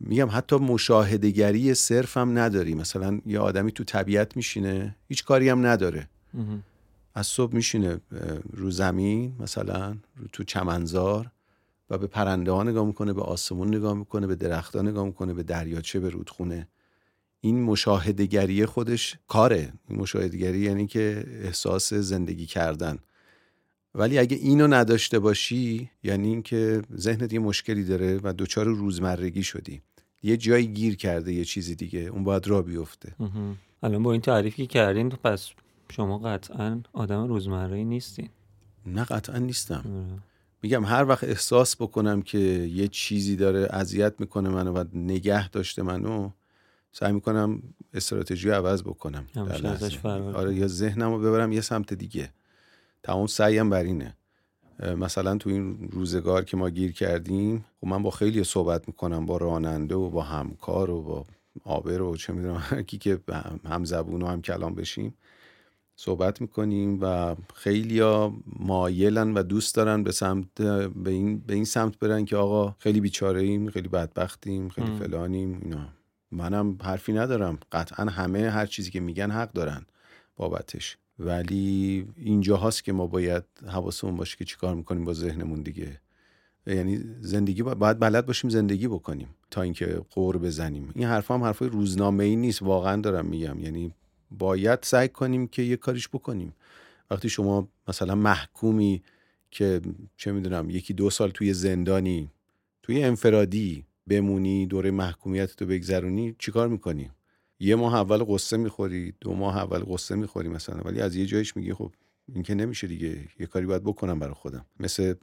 میگم 0.00 0.28
حتی 0.30 0.56
مشاهدگری 0.56 1.74
صرف 1.74 2.16
هم 2.16 2.38
نداری. 2.38 2.74
مثلا 2.74 3.20
یه 3.26 3.38
آدمی 3.38 3.72
تو 3.72 3.84
طبیعت 3.84 4.36
میشینه 4.36 4.96
هیچ 5.08 5.24
کاری 5.24 5.48
هم 5.48 5.66
نداره. 5.66 6.08
از 7.14 7.26
صبح 7.26 7.54
میشینه 7.54 8.00
رو 8.52 8.70
زمین 8.70 9.32
مثلا 9.40 9.90
رو 9.90 10.26
تو 10.32 10.44
چمنزار 10.44 11.30
و 11.90 11.98
به 11.98 12.06
پرنده 12.06 12.52
ها 12.52 12.62
نگاه 12.62 12.86
می‌کنه 12.86 13.12
به 13.12 13.22
آسمون 13.22 13.68
نگاه 13.68 13.94
می‌کنه 13.94 14.26
به 14.26 14.34
درخت 14.34 14.76
ها 14.76 14.82
نگاه 14.82 15.06
می‌کنه 15.06 15.34
به 15.34 15.42
دریاچه 15.42 16.00
به 16.00 16.10
رودخونه. 16.10 16.68
این 17.40 17.62
مشاهدگری 17.62 18.66
خودش 18.66 19.18
کاره. 19.28 19.72
این 19.88 19.98
مشاهدگری 19.98 20.58
یعنی 20.58 20.86
که 20.86 21.24
احساس 21.42 21.94
زندگی 21.94 22.46
کردن. 22.46 22.98
ولی 23.94 24.18
اگه 24.18 24.36
اینو 24.36 24.66
نداشته 24.66 25.18
باشی 25.18 25.90
یعنی 26.02 26.28
اینکه 26.28 26.82
ذهنت 26.96 27.32
یه 27.32 27.38
مشکلی 27.38 27.84
داره 27.84 28.20
و 28.22 28.32
دوچار 28.32 28.66
روزمرگی 28.66 29.42
شدی. 29.42 29.80
یه 30.22 30.36
جایی 30.36 30.66
گیر 30.66 30.96
کرده 30.96 31.32
یه 31.32 31.44
چیزی 31.44 31.74
دیگه 31.74 32.00
اون 32.00 32.24
باید 32.24 32.48
را 32.48 32.62
بیفته. 32.62 33.14
الان 33.82 34.02
با 34.02 34.12
این 34.12 34.20
تعریفی 34.20 34.66
که 34.66 34.72
کردین 34.72 35.08
پس 35.08 35.50
شما 35.90 36.18
قطعا 36.18 36.80
آدم 36.92 37.28
روزمره 37.28 37.84
نیستین. 37.84 38.28
نه 38.86 39.04
قطعا 39.04 39.38
نیستم. 39.38 39.84
میگم 40.62 40.84
هر 40.84 41.04
وقت 41.04 41.24
احساس 41.24 41.76
بکنم 41.76 42.22
که 42.22 42.38
یه 42.38 42.88
چیزی 42.88 43.36
داره 43.36 43.68
اذیت 43.70 44.14
می‌کنه 44.18 44.48
منو 44.48 44.72
و 44.72 44.84
نگه 44.94 45.48
داشته 45.48 45.82
منو 45.82 46.30
سعی 46.92 47.12
می‌کنم 47.12 47.62
استراتژی 47.94 48.50
عوض 48.50 48.82
بکنم. 48.82 49.26
آره 50.34 50.54
یا 50.54 50.66
ذهنم 50.66 51.10
رو 51.10 51.18
ببرم 51.18 51.52
یه 51.52 51.60
سمت 51.60 51.94
دیگه. 51.94 52.32
تمام 53.02 53.26
سعیم 53.26 53.70
بر 53.70 53.82
اینه. 53.82 54.16
مثلا 54.98 55.38
تو 55.38 55.50
این 55.50 55.88
روزگار 55.92 56.44
که 56.44 56.56
ما 56.56 56.70
گیر 56.70 56.92
کردیم 56.92 57.64
خب 57.80 57.86
من 57.86 58.02
با 58.02 58.10
خیلی 58.10 58.44
صحبت 58.44 58.88
می‌کنم 58.88 59.26
با 59.26 59.36
راننده 59.36 59.94
و 59.94 60.10
با 60.10 60.22
همکار 60.22 60.90
و 60.90 61.02
با 61.02 61.24
آبر 61.64 62.02
و 62.02 62.16
چه 62.16 62.32
می‌دونم 62.32 62.82
کی 62.86 62.98
که 62.98 63.18
هم 63.64 63.84
زبون 63.84 64.22
و 64.22 64.26
هم 64.26 64.42
کلام 64.42 64.74
بشیم 64.74 65.14
صحبت 65.96 66.40
می‌کنیم 66.40 66.98
و 67.02 67.36
خیلی 67.54 68.02
مایلن 68.58 69.34
و 69.34 69.42
دوست 69.42 69.74
دارن 69.74 70.02
به 70.02 70.12
سمت 70.12 70.46
به 70.94 71.10
این, 71.10 71.38
به 71.38 71.54
این 71.54 71.64
سمت 71.64 71.98
برن 71.98 72.24
که 72.24 72.36
آقا 72.36 72.74
خیلی 72.78 73.00
بیچاره 73.00 73.40
ایم 73.40 73.70
خیلی 73.70 73.88
بدبختیم 73.88 74.68
خیلی 74.68 74.86
فلانیم 74.98 75.60
اینا. 75.62 75.88
منم 76.32 76.78
حرفی 76.82 77.12
ندارم. 77.12 77.58
قطعا 77.72 78.04
همه 78.04 78.50
هر 78.50 78.66
چیزی 78.66 78.90
که 78.90 79.00
میگن 79.00 79.30
حق 79.30 79.52
دارن 79.52 79.86
بابتش. 80.36 80.96
ولی 81.20 82.06
اینجا 82.16 82.56
هاست 82.56 82.84
که 82.84 82.92
ما 82.92 83.06
باید 83.06 83.44
حواسمون 83.66 84.16
باشه 84.16 84.36
که 84.36 84.44
چیکار 84.44 84.74
می‌کنیم 84.74 85.04
با 85.04 85.14
ذهنمون 85.14 85.62
دیگه. 85.62 86.00
یعنی 86.66 87.00
زندگی 87.20 87.62
باید 87.62 87.98
بلد 87.98 88.26
باشیم 88.26 88.50
زندگی 88.50 88.88
بکنیم 88.88 89.28
تا 89.50 89.62
اینکه 89.62 89.86
قور 90.10 90.38
بزنیم. 90.38 90.90
این 90.94 91.06
حرف 91.06 91.30
هم 91.30 91.42
حرفای 91.42 91.68
روزنامه 91.68 92.24
ای 92.24 92.36
نیست 92.36 92.62
واقعا 92.62 93.00
دارم 93.00 93.26
میگم. 93.26 93.58
یعنی 93.60 93.94
باید 94.30 94.78
سعی 94.82 95.08
کنیم 95.08 95.46
که 95.46 95.62
یه 95.62 95.76
کاریش 95.76 96.08
بکنیم. 96.08 96.54
وقتی 97.10 97.28
شما 97.28 97.68
مثلا 97.88 98.14
محکومی 98.14 99.02
که 99.50 99.80
چه 100.16 100.32
می‌دونم 100.32 100.70
یکی 100.70 100.94
دو 100.94 101.10
سال 101.10 101.30
توی 101.30 101.52
زندانی 101.52 102.30
توی 102.82 103.02
انفرادی 103.02 103.84
بمونی 104.06 104.66
دوره 104.66 104.90
محکومیت 104.90 105.56
تو 105.56 105.66
بگذرونی 105.66 106.34
چیکار 106.38 106.68
می‌کنی؟ 106.68 107.10
یه 107.60 107.74
ماه 107.76 107.94
اول 107.94 108.24
قصه 108.28 108.56
می‌خوری 108.56 109.14
دو 109.20 109.34
ماه 109.34 109.56
اول 109.56 109.78
قصه 109.78 110.14
می‌خوری 110.14 110.48
مثلا 110.48 110.80
ولی 110.84 111.00
از 111.00 111.16
یه 111.16 111.26
جایش 111.26 111.56
میگی 111.56 111.74
خب 111.74 111.92
این 112.34 112.42
که 112.42 112.54
نمیشه 112.54 112.86
دیگه 112.86 113.28
یه 113.40 113.46
کاری 113.46 113.66
باید 113.66 113.84
بکنم 113.84 114.18
برای 114.18 114.34
خودم. 114.34 114.66
مثل 114.80 115.14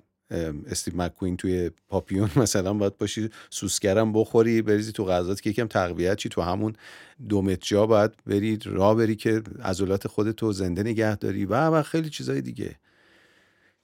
استیو 0.67 0.97
مکوین 0.97 1.37
توی 1.37 1.71
پاپیون 1.87 2.29
مثلا 2.43 2.73
باید 2.73 2.97
باشی 2.97 3.29
سوسکرم 3.49 4.13
بخوری 4.13 4.61
بریزی 4.61 4.91
تو 4.91 5.05
غذات 5.05 5.41
که 5.41 5.49
یکم 5.49 5.67
تقویت 5.67 6.17
چی 6.17 6.29
تو 6.29 6.41
همون 6.41 6.73
دو 7.29 7.55
جا 7.61 7.85
باید 7.85 8.11
بری 8.25 8.59
را 8.65 8.95
بری 8.95 9.15
که 9.15 9.41
عضلات 9.63 10.07
خودتو 10.07 10.51
زنده 10.51 10.83
نگه 10.83 11.15
داری 11.15 11.45
و 11.45 11.69
و 11.69 11.83
خیلی 11.83 12.09
چیزای 12.09 12.41
دیگه. 12.41 12.75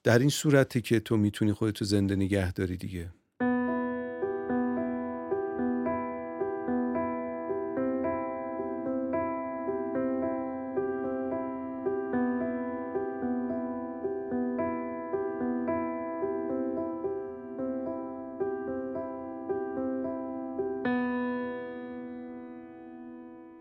در 0.02 0.18
این 0.18 0.28
صورتی 0.28 0.80
که 0.80 1.00
تو 1.00 1.16
می‌تونی 1.16 1.52
خودتو 1.52 1.84
زنده 1.84 2.16
نگه 2.16 2.52
داری 2.52 2.76
دیگه. 2.76 3.10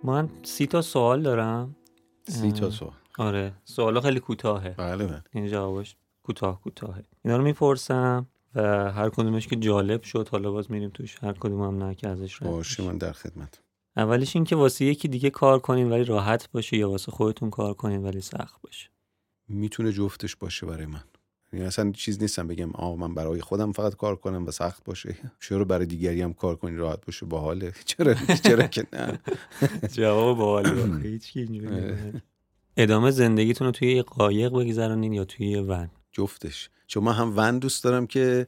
من 0.03 0.29
سی 0.43 0.67
تا 0.67 0.81
سوال 0.81 1.21
دارم. 1.21 1.75
سی 2.27 2.51
تا 2.51 2.69
سوال. 2.69 2.93
آره. 3.17 3.53
سوال 3.63 4.01
خیلی 4.01 4.19
کوتاهه. 4.19 4.75
بله 4.77 5.05
بله. 5.07 5.23
این 5.31 5.47
جوابش 5.47 5.95
کوتاه 6.23 6.61
کوتاهه. 6.61 7.03
اینا 7.25 7.37
رو 7.37 7.43
می‌پرسم 7.43 8.27
و 8.55 8.91
هر 8.91 9.09
کدومش 9.09 9.47
که 9.47 9.55
جالب 9.55 10.03
شد 10.03 10.27
حالا 10.27 10.51
باز 10.51 10.71
میریم 10.71 10.89
توش. 10.89 11.23
هر 11.23 11.33
کدوم 11.33 11.61
هم 11.61 11.83
نه 11.83 11.95
که 11.95 12.09
ازش 12.09 12.39
باشه 12.39 12.83
من 12.83 12.97
در 12.97 13.11
خدمت 13.11 13.61
اولیش 13.97 14.35
این 14.35 14.45
که 14.45 14.55
واسه 14.55 14.85
یکی 14.85 15.07
دیگه 15.07 15.29
کار 15.29 15.59
کنین 15.59 15.89
ولی 15.89 16.03
راحت 16.03 16.51
باشه 16.51 16.77
یا 16.77 16.89
واسه 16.89 17.11
خودتون 17.11 17.49
کار 17.49 17.73
کنین 17.73 18.03
ولی 18.03 18.21
سخت 18.21 18.61
باشه. 18.61 18.89
می‌تونه 19.47 19.91
جفتش 19.91 20.35
باشه 20.35 20.65
برای 20.65 20.85
من. 20.85 21.03
یعنی 21.53 21.65
اصلا 21.65 21.91
چیز 21.91 22.21
نیستم 22.21 22.47
بگم 22.47 22.71
آقا 22.71 22.95
من 22.95 23.13
برای 23.13 23.41
خودم 23.41 23.71
فقط 23.71 23.95
کار 23.95 24.15
کنم 24.15 24.45
و 24.47 24.51
سخت 24.51 24.83
باشه. 24.83 25.15
چرا 25.39 25.63
برای 25.63 25.85
دیگری 25.85 26.21
هم 26.21 26.33
کار 26.33 26.55
کنی؟ 26.55 26.77
راحت 26.77 27.05
باشه 27.05 27.25
باحاله. 27.25 27.73
چرا 27.85 28.13
چرا 28.43 28.67
که 28.67 28.85
نه؟ 28.93 29.19
جواب 29.97 30.37
باحاله. 30.37 30.99
هیچ 31.03 31.37
ادامه 32.77 33.11
زندگیتون 33.11 33.67
رو 33.67 33.71
توی 33.71 33.95
یه 33.95 34.01
قایق 34.01 34.51
بگذرونین 34.51 35.13
یا 35.13 35.25
توی 35.25 35.47
یه 35.47 35.61
ون؟ 35.61 35.89
جفتش. 36.11 36.69
چون 36.87 37.03
من 37.03 37.13
هم 37.13 37.33
ون 37.37 37.59
دوست 37.59 37.83
دارم 37.83 38.07
که 38.07 38.47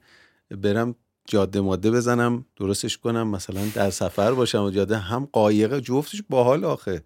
برم 0.52 0.96
جاده 1.28 1.62
ماده 1.62 1.92
بزنم 1.92 2.46
درستش 2.56 2.98
کنم 2.98 3.28
مثلا 3.28 3.62
در 3.76 3.90
سفر 3.90 4.32
باشم 4.34 4.64
و 4.64 4.70
جاده. 4.70 4.98
هم 4.98 5.30
قایق 5.32 5.80
جفتش 5.80 6.24
باحال 6.30 6.66
آخه. 6.66 7.04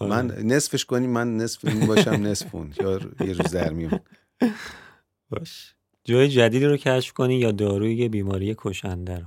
من 0.00 0.30
آره. 0.30 0.42
نصفش 0.42 0.84
کنیم 0.84 1.10
من 1.10 1.36
نصف 1.36 1.64
این 1.64 1.86
باشم 1.86 2.10
نصفون 2.10 2.72
یا 2.80 3.00
یه 3.20 3.32
روز 3.32 3.50
در 3.50 3.72
میون. 3.72 4.00
باش. 5.30 5.74
جای 6.04 6.28
جدیدی 6.28 6.66
رو 6.66 6.76
کشف 6.76 7.12
کنی 7.12 7.34
یا 7.34 7.52
داروی 7.52 8.08
بیماری 8.08 8.54
کشنده 8.58 9.18
رو؟ 9.18 9.26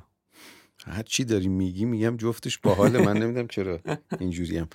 هر 0.86 1.04
چی 1.04 1.24
داری 1.24 1.48
میگی 1.48 1.86
میگم 1.86 2.18
جفتش 2.18 2.58
باحاله. 2.58 3.06
من 3.06 3.18
نمی‌دونم 3.18 3.48
چرا 3.48 3.80
اینجوری 4.20 4.58
هم 4.58 4.68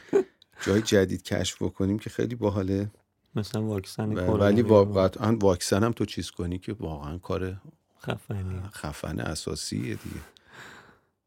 جای 0.66 0.82
جدید 0.82 1.22
کشف 1.22 1.62
بکنیم 1.62 1.98
که 1.98 2.10
خیلی 2.10 2.34
باحاله. 2.34 2.90
مثلا 3.34 3.62
واکسن 3.62 4.12
ولی 4.12 4.62
واقعا 4.62 5.36
واکسن 5.36 5.84
هم 5.84 5.92
تو 5.92 6.04
چیز 6.04 6.30
کنی 6.30 6.58
که 6.58 6.72
واقعا 6.72 7.18
کار 7.18 7.56
خفنی. 8.00 8.60
خفن 8.72 9.20
اساسیه 9.20 9.82
دیگه. 9.82 10.20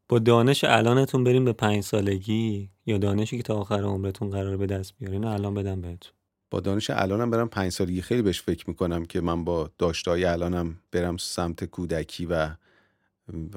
با 0.08 0.18
دانش 0.18 0.64
الانتون 0.64 1.24
بریم 1.24 1.44
به 1.44 1.52
پنج 1.52 1.84
سالگی 1.84 2.70
یا 2.86 2.98
دانشی 2.98 3.36
که 3.36 3.42
تا 3.42 3.56
آخر 3.56 3.82
عمرتون 3.82 4.30
قرار 4.30 4.56
به 4.56 4.66
دست 4.66 4.94
بیارین 4.98 5.24
الان 5.24 5.54
بدم 5.54 5.80
بهتون. 5.80 6.12
با 6.50 6.60
دانش 6.60 6.90
الانم 6.90 7.30
برم 7.30 7.48
پنج 7.48 7.72
سالگی. 7.72 8.02
خیلی 8.02 8.22
بهش 8.22 8.42
فکر 8.42 8.64
می‌کنم 8.68 9.04
که 9.04 9.20
من 9.20 9.44
با 9.44 9.70
داشتهای 9.78 10.24
الانم 10.24 10.78
برم 10.92 11.16
سمت 11.16 11.64
کودکی 11.64 12.26
و 12.26 12.50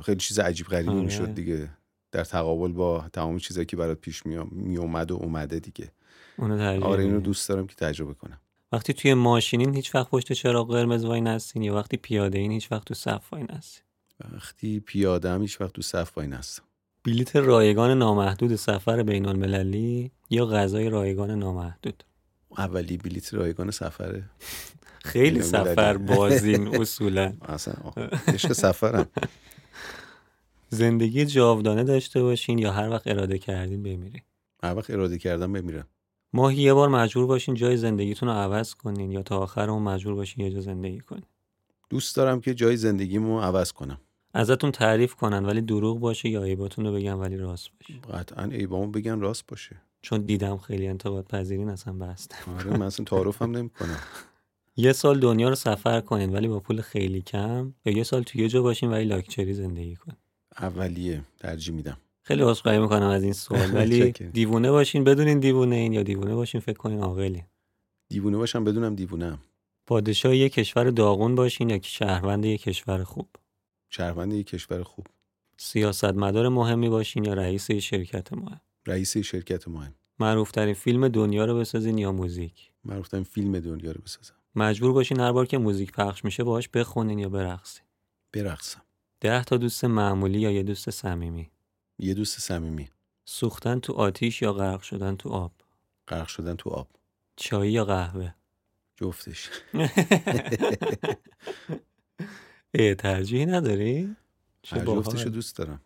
خیلی 0.03 0.19
چیز 0.19 0.39
عجیب 0.39 0.67
غریبی 0.67 0.89
آره. 0.89 1.01
می‌شد 1.01 1.33
دیگه. 1.33 1.69
در 2.11 2.23
تقابل 2.23 2.71
با 2.71 3.05
تمام 3.13 3.37
چیزایی 3.37 3.65
که 3.65 3.77
برات 3.77 3.97
پیش 3.97 4.25
می 4.51 4.77
اومد 4.77 5.11
و 5.11 5.15
اومده 5.15 5.59
دیگه. 5.59 5.91
آره 6.39 7.03
اینو 7.03 7.19
دوست 7.19 7.49
دارم 7.49 7.67
که 7.67 7.75
تجربه 7.75 8.13
کنم. 8.13 8.39
وقتی 8.71 8.93
توی 8.93 9.13
ماشینین 9.13 9.75
هیچ 9.75 9.95
وقت 9.95 10.09
پشت 10.09 10.33
چراغ 10.33 10.71
قرمز 10.71 11.05
وای 11.05 11.21
نستین 11.21 11.63
یا 11.63 11.75
وقتی 11.75 11.97
پیاده 11.97 12.39
این 12.39 12.51
هیچ 12.51 12.71
وقت 12.71 12.85
تو 12.85 12.93
صف 12.93 13.33
وای 13.33 13.43
نستین؟ 13.43 13.83
وقتی 14.33 14.79
پیاده 14.79 15.29
هم 15.29 15.41
هیچ 15.41 15.61
وقت 15.61 15.73
تو 15.73 15.81
صف 15.81 16.17
وای 16.17 16.27
نستم. 16.27 16.63
بلیت 17.05 17.35
رایگان 17.35 17.97
نامحدود 17.97 18.55
سفر 18.55 19.03
بین 19.03 19.25
المللی 19.25 20.11
یا 20.29 20.45
غذای 20.45 20.89
رایگان 20.89 21.31
نامحدود؟ 21.31 22.03
اولی 22.57 22.97
بلیت 22.97 23.33
رایگان 23.33 23.71
سفره. 23.71 24.23
خیلی 25.03 25.41
سفر 25.41 25.97
بازین 25.97 26.67
اصولا. 26.81 27.33
اصلا 27.41 27.73
عشق 28.27 28.53
سفرم. 28.53 29.07
زندگی 30.69 31.25
جاودانه 31.25 31.83
داشته 31.83 32.21
باشین 32.21 32.57
یا 32.59 32.71
هر 32.71 32.89
وقت 32.89 33.07
اراده 33.07 33.37
کردین 33.37 33.83
بمیرین؟ 33.83 34.21
هر 34.63 34.75
وقت 34.75 34.89
اراده 34.89 35.17
کردم 35.17 35.53
بمیرم. 35.53 35.87
ماهی 36.33 36.57
یه 36.61 36.73
بار 36.73 36.89
مجبور 36.89 37.25
باشین 37.25 37.55
جای 37.55 37.77
زندگیتون 37.77 38.29
رو 38.29 38.35
عوض 38.35 38.73
کنین 38.73 39.11
یا 39.11 39.23
تا 39.23 39.37
آخر 39.37 39.69
اون 39.69 39.83
مجبور 39.83 40.15
باشین 40.15 40.45
یه 40.45 40.51
جا 40.51 40.61
زندگی 40.61 40.99
کنین؟ 40.99 41.23
دوست 41.89 42.15
دارم 42.15 42.41
که 42.41 42.53
جای 42.53 42.77
زندگیمو 42.77 43.39
عوض 43.39 43.71
کنم. 43.71 43.97
ازتون 44.33 44.71
تعریف 44.71 45.15
کنن 45.15 45.45
ولی 45.45 45.61
دروغ 45.61 45.99
باشه 45.99 46.29
یا 46.29 46.43
عیباتون 46.43 46.85
رو 46.85 46.93
بگن 46.93 47.13
ولی 47.13 47.37
راست 47.37 47.69
باشه. 47.79 47.99
قطعا 48.19 48.45
عیبامو 48.45 48.87
بگن 48.91 49.19
راست 49.19 49.47
باشه. 49.47 49.81
چون 50.03 50.21
دیدم 50.21 50.57
خیلی 50.57 50.87
انتقاد 50.87 51.25
پذیرین 51.25 51.69
اصلا 51.69 51.93
بست 51.93 52.35
آره 52.59 52.77
من 52.77 52.81
اصلا 52.85 53.05
تعارفم 53.05 53.57
نمی‌کنم. 53.57 53.97
یه 54.77 54.93
سال 54.93 55.19
دنیا 55.19 55.49
رو 55.49 55.55
سفر 55.55 56.01
کنین 56.01 56.33
ولی 56.33 56.47
با 56.47 56.59
پول 56.59 56.81
خیلی 56.81 57.21
کم. 57.21 57.73
یا 57.85 57.93
یه 57.93 58.03
سال 58.03 58.23
توی 58.23 58.41
یه 58.41 58.47
جا 58.47 58.61
باشین 58.61 58.91
ولی 58.91 59.03
لاکچری 59.05 59.53
زندگی 59.53 59.95
کنین. 59.95 60.17
اولیه 60.59 61.21
ترجیح 61.39 61.75
میدم. 61.75 61.97
خیلی 62.21 62.41
عذرخواهی 62.43 62.79
می‌کنم 62.79 63.07
از 63.07 63.23
این 63.23 63.33
سوال 63.33 63.71
ولی 63.77 64.11
دیوونه 64.11 64.71
باشین 64.71 65.03
بدونین 65.03 65.39
دیوونه 65.39 65.75
این 65.75 65.93
یا 65.93 66.03
دیوونه 66.03 66.35
باشین 66.35 66.61
فکر 66.61 66.77
کنین 66.77 66.99
عاقلین. 66.99 67.43
دیوونه 68.09 68.37
باشم 68.37 68.63
بدونم 68.63 68.95
دیوونه 68.95 69.37
پادشاه 69.87 70.35
یه 70.35 70.49
کشور 70.49 70.89
داغون 70.89 71.35
باشین 71.35 71.69
یا 71.69 71.79
شهروند 71.81 72.45
یه 72.45 72.57
کشور 72.57 73.03
خوب؟ 73.03 73.27
شهروند 73.89 74.33
یه 74.33 74.43
کشور 74.43 74.83
خوب. 74.83 75.07
سیاستمدار 75.57 76.49
مهمی 76.49 76.89
باشین 76.89 77.23
یا 77.23 77.33
رئیس 77.33 77.71
شرکت 77.71 78.33
مهم؟ 78.33 78.61
رئیس 78.87 79.17
شرکت 79.17 79.67
مهم 79.67 79.95
معروف 80.19 80.51
ترین 80.51 80.73
فیلم 80.73 81.07
دنیا 81.07 81.45
رو 81.45 81.59
بسازین 81.59 81.97
یا 81.97 82.11
موزیک؟ 82.11 82.71
معروف 82.85 83.07
ترین 83.07 83.23
فیلم 83.23 83.59
دنیا 83.59 83.91
رو 83.91 84.01
بسازم. 84.05 84.33
مجبور 84.55 84.93
باشین 84.93 85.19
هر 85.19 85.31
بار 85.31 85.45
که 85.45 85.57
موزیک 85.57 85.91
پخش 85.91 86.25
میشه 86.25 86.43
باهاش 86.43 86.69
بخونین 86.69 87.19
یا 87.19 87.29
برقصین. 87.29 87.83
برقصم. 88.31 88.81
ده 89.19 89.43
تا 89.43 89.57
دوست 89.57 89.85
معمولی 89.85 90.39
یا 90.39 90.51
یه 90.51 90.63
دوست 90.63 90.89
صمیمی؟ 90.89 91.49
یه 91.99 92.13
دوست 92.13 92.39
صمیمی. 92.39 92.89
سوختن 93.25 93.79
تو 93.79 93.93
آتیش 93.93 94.41
یا 94.41 94.53
غرق 94.53 94.81
شدن 94.81 95.15
تو 95.15 95.29
آب؟ 95.29 95.51
غرق 96.07 96.27
شدن 96.27 96.55
تو 96.55 96.69
آب. 96.69 96.87
چای 97.35 97.71
یا 97.71 97.85
قهوه؟ 97.85 98.33
جفتش. 98.95 99.49
ای 102.75 102.95
ترجیح 102.95 103.45
نداری؟ 103.45 104.15
جفتش 104.63 105.23
رو 105.23 105.29
دوست 105.29 105.57
دارم. 105.57 105.81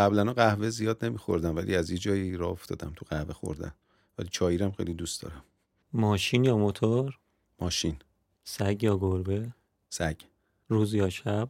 قبلا 0.00 0.32
قهوه 0.32 0.70
زیاد 0.70 1.04
نمیخوردم 1.04 1.56
ولی 1.56 1.76
از 1.76 1.90
یه 1.90 1.98
جایی 1.98 2.36
راه 2.36 2.50
افتادم 2.50 2.92
تو 2.96 3.06
قهوه 3.08 3.32
خوردن. 3.32 3.74
ولی 4.18 4.28
چای 4.32 4.58
رم 4.58 4.72
خیلی 4.72 4.94
دوست 4.94 5.22
دارم. 5.22 5.44
ماشین 5.92 6.44
یا 6.44 6.56
موتور؟ 6.56 7.18
ماشین. 7.60 7.96
سگ 8.44 8.82
یا 8.82 8.98
گربه؟ 8.98 9.54
سگ. 9.88 10.16
روز 10.68 10.94
یا 10.94 11.08
شب؟ 11.08 11.48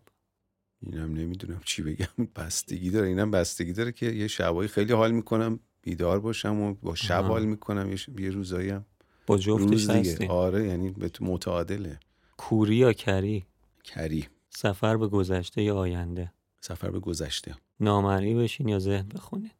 اینم 0.81 1.13
نمی‌دونم 1.15 1.61
چی 1.65 1.83
بگم. 1.83 2.29
بستگی 2.37 2.91
داره. 2.91 3.09
اینم 3.09 3.31
بستگی 3.31 3.73
داره 3.73 3.93
که 3.93 4.07
یه 4.07 4.29
شبایی 4.29 4.69
خیلی 4.69 4.93
حال 4.93 5.11
می‌کنم 5.11 5.61
بیدار 5.83 6.21
باشم 6.21 6.61
و 6.61 6.75
با 6.75 6.95
شب 6.95 7.25
حال 7.25 7.45
می‌کنم. 7.45 7.97
یه 8.19 8.31
روزایی 8.31 8.71
هم 8.71 8.87
با 9.27 9.39
جفتش 9.39 9.91
هستی 9.91 10.27
آره 10.27 10.67
یعنی 10.67 10.91
به 10.91 11.09
تو 11.09 11.25
متعادله. 11.25 12.01
کوری 12.37 12.77
یا 12.77 12.93
کری؟ 12.93 13.47
کری. 13.85 14.29
سفر 14.49 14.97
به 14.97 15.09
گذشته 15.09 15.63
یا 15.63 15.77
آینده؟ 15.77 16.33
سفر 16.61 16.91
به 16.91 16.99
گذشته. 16.99 17.55
نامرئی 17.81 18.35
بشین 18.35 18.69
یا 18.69 18.79
ذهن 18.79 19.09
بخونین؟ 19.09 19.51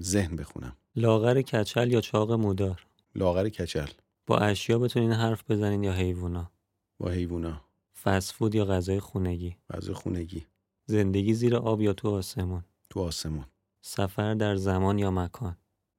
ذهن 0.00 0.36
بخونم. 0.36 0.76
لاغر 0.96 1.42
کچل 1.42 1.92
یا 1.92 2.00
چاق 2.00 2.32
مودار 2.32 2.86
لاغر 3.14 3.48
کچل. 3.48 3.88
با 4.26 4.38
اشیا 4.38 4.78
بتونین 4.78 5.12
حرف 5.12 5.50
بزنین 5.50 5.84
یا 5.84 5.92
حیوونا؟ 5.92 6.50
با 6.98 7.10
حیوونا. 7.10 7.60
فسفود 8.02 8.54
یا 8.54 8.64
غذای 8.64 9.00
خونگی؟ 9.00 9.56
غذای 9.70 9.94
خونگی. 9.94 10.46
زندگی 10.86 11.34
زیر 11.34 11.56
آب 11.56 11.80
یا 11.80 11.92
تو 11.92 12.10
آسمون؟ 12.10 12.64
تو 12.90 13.00
آسمون. 13.00 13.44
سفر 13.80 14.34
در 14.34 14.56
زمان 14.56 14.98
یا 14.98 15.10
مکان؟ 15.10 15.56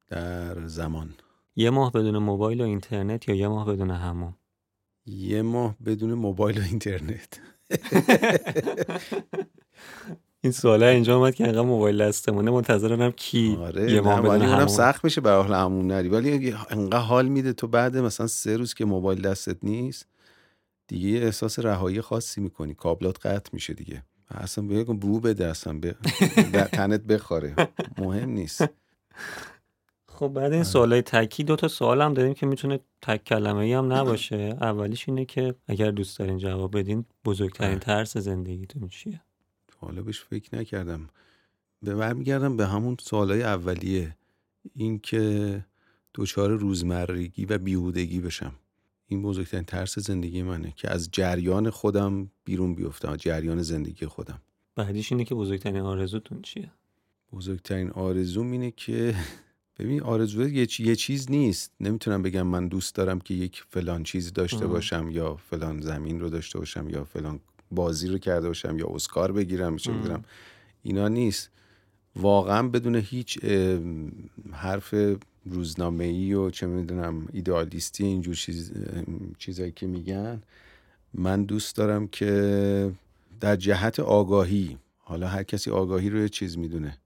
در 0.08 0.68
زمان. 0.68 1.14
یه 1.56 1.70
ماه 1.70 1.92
بدون 1.92 2.18
موبایل 2.18 2.62
و 2.62 2.64
اینترنت 2.64 3.30
یا 3.30 3.36
یه 3.36 3.48
ماه 3.48 3.66
بدون 3.66 3.92
همون 3.92 4.34
یه 5.06 5.42
ماه 5.42 5.76
بدون 5.86 6.14
موبایل 6.14 6.60
و 6.60 6.62
اینترنت. 6.62 7.40
این 10.44 10.54
سواله 10.54 10.86
اینجا 10.86 11.18
اومد 11.18 11.36
که 11.36 11.44
انقدر 11.44 11.62
موبایل 11.62 11.98
دستمونه 11.98 12.52
منتظرم 12.52 13.12
کی 13.12 13.58
آره 13.62 13.92
یه 13.92 14.02
ماه 14.02 14.22
بدون 14.22 14.42
همون. 14.42 14.68
سخت 14.68 15.04
میشه 15.04 15.22
به 15.22 15.30
حال 15.32 15.54
همون 15.54 15.88
نری. 15.88 16.10
ولی 16.10 16.56
انقدر 16.70 16.98
حال 17.00 17.28
میده 17.28 17.54
تو 17.54 17.68
بعد 17.68 17.98
مثلا 17.98 18.28
سه 18.28 18.58
روز 18.58 18.74
که 18.74 18.86
موبایل 18.86 19.22
دستت 19.22 19.58
نیست 19.64 20.08
دیگه 20.88 21.20
احساس 21.20 21.60
رهایی 21.60 22.02
خاصی 22.02 22.42
می‌کنی. 22.42 22.74
کابلات 22.76 23.26
قطع 23.26 23.50
میشه 23.54 23.74
دیگه. 23.74 24.04
اصلا 24.32 24.68
بگم 24.68 24.98
بو 24.98 25.20
بده 25.20 25.48
اصلا 25.48 25.74
به 25.74 25.96
تنت 26.74 27.02
بخوره. 27.02 27.56
مهم 27.98 28.30
نیست. 28.30 28.66
خب 30.10 30.28
بعد 30.28 30.54
این 30.54 30.64
سوالای 30.64 31.02
تکی 31.02 31.44
دو 31.44 31.56
تا 31.56 31.68
سوال 31.68 32.02
هم 32.02 32.14
داریم 32.14 32.34
که 32.34 32.46
می‌تونه 32.46 32.80
تک 33.02 33.24
کلمه 33.24 33.60
ای 33.60 33.74
هم 33.74 33.94
نباشه. 33.94 34.36
اولیش 34.62 35.10
اینه 35.10 35.26
که 35.26 35.56
اگر 35.68 35.92
دوست 35.92 36.20
دارین 36.20 36.38
جواب 36.38 36.78
بدین 36.80 37.06
بزرگترین 37.26 37.80
ترس 37.80 38.18
زندگیتون 38.18 38.88
چیه؟ 38.88 39.22
حالا 39.86 40.02
بهش 40.02 40.22
فکر 40.22 40.56
نکردم. 40.56 41.10
به 41.84 41.96
برمیگردم 41.96 42.58
به 42.58 42.68
همون 42.68 42.98
سوالای 43.00 43.44
اولیه 43.44 44.18
اینکه 44.76 45.66
دچار 46.16 46.52
روزمرگی 46.52 47.46
و 47.46 47.58
بیهودگی 47.58 48.20
بشم. 48.20 48.54
این 49.08 49.22
بزرگترین 49.22 49.64
ترس 49.64 50.00
زندگی 50.00 50.42
منه 50.44 50.74
که 50.76 50.92
از 50.92 51.10
جریان 51.12 51.70
خودم 51.70 52.32
بیرون 52.46 52.76
بیفتم 52.76 53.16
جریان 53.16 53.62
زندگی 53.62 54.06
خودم. 54.06 54.42
بعدیش 54.76 55.12
اینه 55.12 55.26
که 55.26 55.36
بزرگترین 55.36 55.82
آرزوتون 55.82 56.42
چیه؟ 56.42 56.72
بزرگترین 57.34 57.90
آرزوم 57.90 58.52
اینه 58.52 58.72
که 58.72 59.16
ببین 59.80 60.02
آرزو 60.02 60.50
یه, 60.50 60.68
یه 60.80 60.96
چیز 60.96 61.32
نیست. 61.32 61.72
نمی‌تونم 61.80 62.22
بگم 62.22 62.48
من 62.48 62.68
دوست 62.68 62.96
دارم 62.96 63.20
که 63.20 63.34
یک 63.34 63.64
فلان 63.70 64.04
چیز 64.04 64.34
داشته 64.34 64.68
باشم 64.68 65.10
یا 65.12 65.36
فلان 65.36 65.82
زمین 65.82 66.20
رو 66.20 66.30
داشته 66.30 66.60
باشم 66.60 66.90
یا 66.90 67.04
فلان 67.04 67.40
بازی 67.72 68.08
رو 68.08 68.18
کرده 68.18 68.48
باشم 68.48 68.78
یا 68.78 68.88
اسکار 68.88 69.32
بگیرم 69.32 69.76
چه 69.76 69.92
می‌دونم 69.92 70.24
اینا 70.84 71.08
نیست. 71.08 71.50
واقعا 72.16 72.68
بدون 72.68 72.96
هیچ 72.96 73.46
حرف 74.52 74.96
روزنامه 75.46 76.04
ای 76.04 76.34
و 76.34 76.50
چه 76.50 76.68
می‌دونم 76.68 77.28
ایدئالیستی 77.34 78.06
اینجور 78.06 78.36
چیز 78.36 78.72
چیزایی 79.38 79.72
که 79.72 79.88
میگن 79.88 80.42
من 81.14 81.44
دوست 81.44 81.76
دارم 81.76 82.08
که 82.08 82.92
در 83.40 83.56
جهت 83.56 84.00
آگاهی 84.00 84.78
حالا 84.98 85.28
هر 85.28 85.44
کسی 85.44 85.72
آگاهی 85.72 86.10
رو 86.10 86.20
یه 86.20 86.30
چیز 86.30 86.58
می‌دونه 86.58 86.98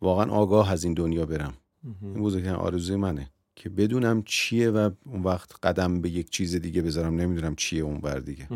واقعا 0.00 0.30
آگاه 0.30 0.72
از 0.72 0.84
این 0.84 0.94
دنیا 0.94 1.26
برم. 1.26 1.54
این 2.02 2.22
بزرگترین 2.22 2.54
آرزوی 2.54 2.96
منه 2.96 3.30
که 3.56 3.68
بدونم 3.68 4.22
چیه 4.22 4.70
و 4.70 4.90
اون 5.04 5.22
وقت 5.22 5.52
قدم 5.62 6.00
به 6.00 6.10
یک 6.10 6.30
چیز 6.30 6.56
دیگه 6.56 6.82
بذارم 6.82 7.14
نمی‌دونم 7.14 7.54
چیه 7.54 7.82
اون 7.82 7.98
بر 7.98 8.18
دیگه 8.18 8.48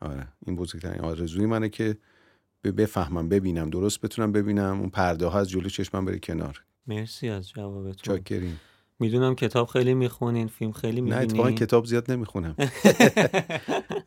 آره. 0.00 0.28
این 0.46 0.56
بزرگترین 0.56 1.00
آرزوی 1.00 1.46
منه 1.46 1.68
که 1.68 1.96
بفهمم 2.76 3.28
ببینم 3.28 3.70
درست 3.70 4.00
بتونم 4.00 4.32
ببینم 4.32 4.80
اون 4.80 4.90
پرده 4.90 5.26
ها 5.26 5.40
از 5.40 5.50
جلو 5.50 5.68
چشمم 5.68 6.04
بره 6.04 6.18
کنار. 6.18 6.64
مرسی 6.86 7.28
از 7.28 7.48
جوابتون. 7.48 8.16
چاکرین 8.16 8.56
می‌دونم 9.00 9.34
کتاب 9.34 9.68
خیلی 9.68 9.94
می‌خونین 9.94 10.48
فیلم 10.48 10.72
خیلی 10.72 11.00
می‌بینین. 11.00 11.18
نه 11.18 11.24
اتفاقا 11.24 11.50
کتاب 11.50 11.84
زیاد 11.84 12.12
نمی‌خونم. 12.12 12.56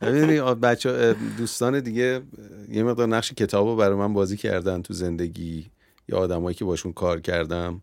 بچه 0.61 1.15
دوستان 1.37 1.79
دیگه 1.79 2.21
یه 2.69 2.83
مقدار 2.83 3.07
نقش 3.07 3.33
کتاب 3.33 3.67
رو 3.67 3.75
برای 3.75 3.97
من 3.97 4.13
بازی 4.13 4.37
کردن 4.37 4.81
تو 4.81 4.93
زندگی 4.93 5.71
یا 6.09 6.17
آدمایی 6.17 6.55
که 6.55 6.65
باشون 6.65 6.93
کار 6.93 7.19
کردم 7.19 7.81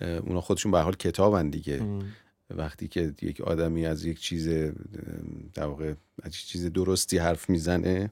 اونا 0.00 0.40
خودشون 0.40 0.72
به 0.72 0.80
حال 0.80 0.94
کتابن 0.94 1.50
دیگه. 1.50 1.82
وقتی 2.56 2.88
که 2.88 3.14
یک 3.22 3.40
آدمی 3.40 3.86
از 3.86 4.04
یک 4.04 4.20
چیز 4.20 4.48
در 5.54 5.64
واقع 5.64 5.94
از 6.22 6.32
چیز 6.34 6.72
درستی 6.72 7.18
حرف 7.18 7.50
می‌زنه 7.50 8.10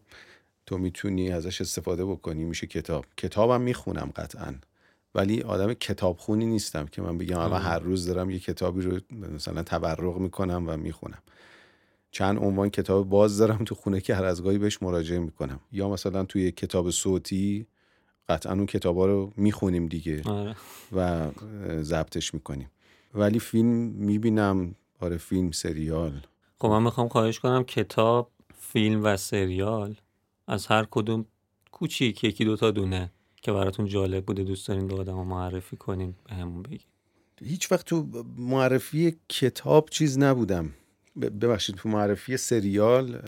تو 0.67 0.79
می‌تونی 0.79 1.31
ازش 1.31 1.61
استفاده 1.61 2.05
بکنی 2.05 2.45
میشه 2.45 2.67
کتاب. 2.67 3.07
کتابم 3.17 3.61
می‌خونم 3.61 4.13
قطعا. 4.17 4.55
ولی 5.15 5.43
آدم 5.43 5.75
کتابخونی 5.75 6.47
نیستم 6.47 6.87
که 6.87 7.03
من 7.03 7.19
بگم 7.19 7.39
الان 7.39 7.63
هر 7.63 7.79
روز 7.79 8.07
دارم 8.07 8.31
یه 8.31 8.39
کتابی 8.39 8.81
رو 8.81 9.01
مثلا 9.35 9.63
تبرق 9.63 10.17
می‌کنم 10.19 10.65
و 10.67 10.77
می‌خونم. 10.77 11.23
چند 12.11 12.39
عنوان 12.39 12.71
کتاب 12.71 13.09
باز 13.09 13.39
دارم 13.39 13.65
تو 13.65 13.75
خونه 13.75 14.01
که 14.01 14.15
هر 14.15 14.25
از 14.25 14.43
گاهی 14.43 14.59
بهش 14.59 14.83
مراجعه 14.83 15.19
می‌کنم. 15.19 15.61
یا 15.73 15.89
مثلا 15.89 16.25
توی 16.25 16.53
کتاب 16.53 16.91
صوتی 16.91 17.67
قطعا 18.29 18.53
اون 18.53 18.67
کتابا 18.67 19.07
رو 19.07 19.33
می‌خونیم 19.37 19.87
دیگه 19.87 20.23
آره. 20.23 20.57
و 20.93 21.31
ضبطش 21.83 22.35
می‌کنیم. 22.35 22.71
ولی 23.15 23.39
فیلم 23.39 23.69
می‌بینم. 23.79 24.75
آره 25.01 25.17
فیلم 25.17 25.51
سریال. 25.51 26.21
خب 26.59 26.69
من 26.69 26.83
می‌خوام 26.83 27.09
خواهش 27.09 27.39
کنم 27.39 27.65
کتاب 27.65 28.31
فیلم 28.59 29.05
و 29.05 29.17
سریال 29.17 29.97
از 30.47 30.67
هر 30.67 30.87
کدوم 30.91 31.27
کوچیک 31.73 32.25
یکی 32.25 32.45
دوتا 32.45 32.71
دونه 32.71 33.13
که 33.43 33.53
براتون 33.53 33.87
جالب 33.87 34.27
بوده 34.27 34.45
دوست 34.45 34.69
دارین 34.69 34.87
به 34.87 34.95
آدم 34.95 35.15
معرفی 35.15 35.77
کنین 35.77 36.15
به 36.25 36.35
همون 36.35 36.63
بگین. 36.63 36.81
هیچ 37.41 37.73
وقت 37.73 37.87
تو 37.87 38.25
معرفی 38.37 39.17
کتاب 39.29 39.89
چیز 39.91 40.19
نبودم. 40.19 40.71
ببخشید 41.21 41.75
تو 41.75 41.89
معرفی 41.89 42.37
سریال 42.37 43.23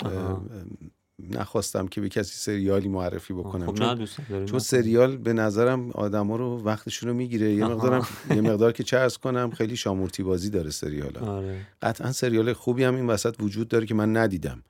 نخواستم 1.18 1.86
که 1.86 2.00
به 2.00 2.08
کسی 2.08 2.34
سریالی 2.36 2.88
معرفی 2.88 3.34
بکنم. 3.34 3.66
خب 3.66 3.74
چون, 3.74 4.06
چون 4.44 4.58
سریال 4.58 5.16
به 5.16 5.32
نظرم 5.32 5.90
آدما 5.90 6.36
رو 6.36 6.62
وقتشون 6.64 7.08
رو 7.08 7.14
می‌گیره. 7.14 7.54
یه 7.54 7.64
مقدارم 7.64 8.06
یه 8.36 8.40
مقدار 8.40 8.72
که 8.72 8.82
چه 8.82 9.08
کنم 9.22 9.50
خیلی 9.50 9.76
شامورتی 9.76 10.22
بازی 10.22 10.50
داره 10.50 10.70
سریال 10.70 11.16
آره. 11.16 11.56
قطعا 11.82 12.12
سریال 12.12 12.52
خوبی 12.52 12.84
هم 12.84 12.94
این 12.96 13.06
وسط 13.06 13.34
وجود 13.40 13.68
داره 13.68 13.86
که 13.86 13.94
من 13.94 14.16
ندیدم. 14.16 14.62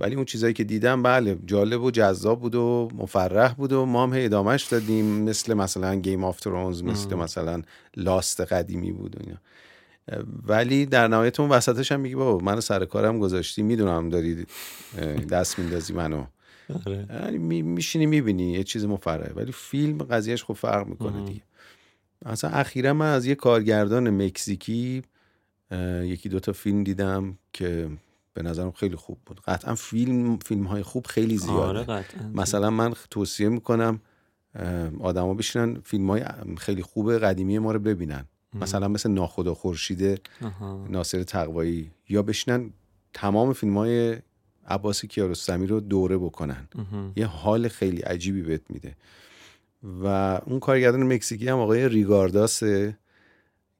ولی 0.00 0.14
اون 0.14 0.24
چیزایی 0.24 0.54
که 0.54 0.64
دیدم 0.64 1.02
بله 1.02 1.38
جالب 1.46 1.82
و 1.82 1.90
جذاب 1.90 2.40
بود 2.40 2.54
و 2.54 2.88
مفرح 2.94 3.54
بود 3.54 3.72
و 3.72 3.86
ما 3.86 4.02
هم 4.02 4.12
ادامهش 4.14 4.64
دادیم. 4.64 5.04
مثل 5.04 5.54
مثلا 5.54 5.94
Game 5.94 6.24
of 6.24 6.40
Thrones 6.40 6.82
مثل 6.82 7.14
مثلا 7.14 7.62
لاست 7.96 8.40
قدیمی 8.40 8.92
بود 8.92 9.16
و 9.16 9.18
اینا. 9.20 9.38
ولی 10.46 10.86
در 10.86 11.08
نهایت 11.08 11.40
اون 11.40 11.50
وسطش 11.50 11.92
هم 11.92 12.00
میگی 12.00 12.14
بابا 12.14 12.44
منو 12.44 12.60
سر 12.60 12.84
کارم 12.84 13.18
گذاشتی 13.18 13.62
می‌دونم 13.62 14.08
داری 14.08 14.46
دست 15.30 15.58
میندازی 15.58 15.92
منو. 15.92 16.24
آره. 16.86 17.06
یعنی 17.10 17.62
میشینی 17.62 18.06
می‌بینی 18.06 18.52
یه 18.52 18.64
چیز 18.64 18.84
مفرحه. 18.84 19.32
ولی 19.32 19.52
فیلم 19.52 19.98
قضیهش 19.98 20.44
خب 20.44 20.54
فرق 20.54 20.86
می‌کنه 20.86 21.24
دیگه. 21.24 21.40
اصلا 22.26 22.50
اخیرا 22.50 22.94
من 22.94 23.12
از 23.12 23.26
یه 23.26 23.34
کارگردان 23.34 24.24
مکزیکی 24.24 25.02
یکی 26.02 26.28
دوتا 26.28 26.52
فیلم 26.52 26.84
دیدم 26.84 27.38
که 27.52 27.88
به 28.34 28.42
نظرم 28.42 28.70
خیلی 28.70 28.96
خوب 28.96 29.18
بود. 29.26 29.40
قطعا 29.40 29.74
فیلم 29.74 30.38
فیلم 30.38 30.64
های 30.64 30.82
خوب 30.82 31.06
خیلی 31.06 31.38
زیاده. 31.38 31.92
آره 31.92 32.04
مثلا 32.34 32.70
من 32.70 32.94
توصیه 33.10 33.48
می‌کنم 33.48 34.00
آدما 35.00 35.34
بشینن 35.34 35.74
فیلم 35.84 36.10
های 36.10 36.24
خیلی 36.58 36.82
خوب 36.82 37.18
قدیمی 37.18 37.58
ما 37.58 37.72
رو 37.72 37.78
ببینن. 37.78 38.24
مثلا 38.54 38.88
مثل 38.88 39.10
ناخدا 39.10 39.54
خورشید 39.54 40.20
ناصر 40.88 41.22
تقوایی. 41.22 41.90
یا 42.08 42.22
بشینن 42.22 42.70
تمام 43.12 43.52
فیلم 43.52 43.78
های 43.78 44.16
عباس 44.66 45.04
کیارستمی 45.04 45.66
رو 45.66 45.80
دوره 45.80 46.18
بکنن. 46.18 46.68
یه 47.16 47.26
حال 47.26 47.68
خیلی 47.68 48.00
عجیبی 48.00 48.42
بهت 48.42 48.62
میده. 48.68 48.96
و 50.02 50.06
اون 50.46 50.60
کارگردان 50.60 51.12
مکزیکی 51.12 51.48
هم 51.48 51.58
آقای 51.58 51.88
ریگاداسه 51.88 52.98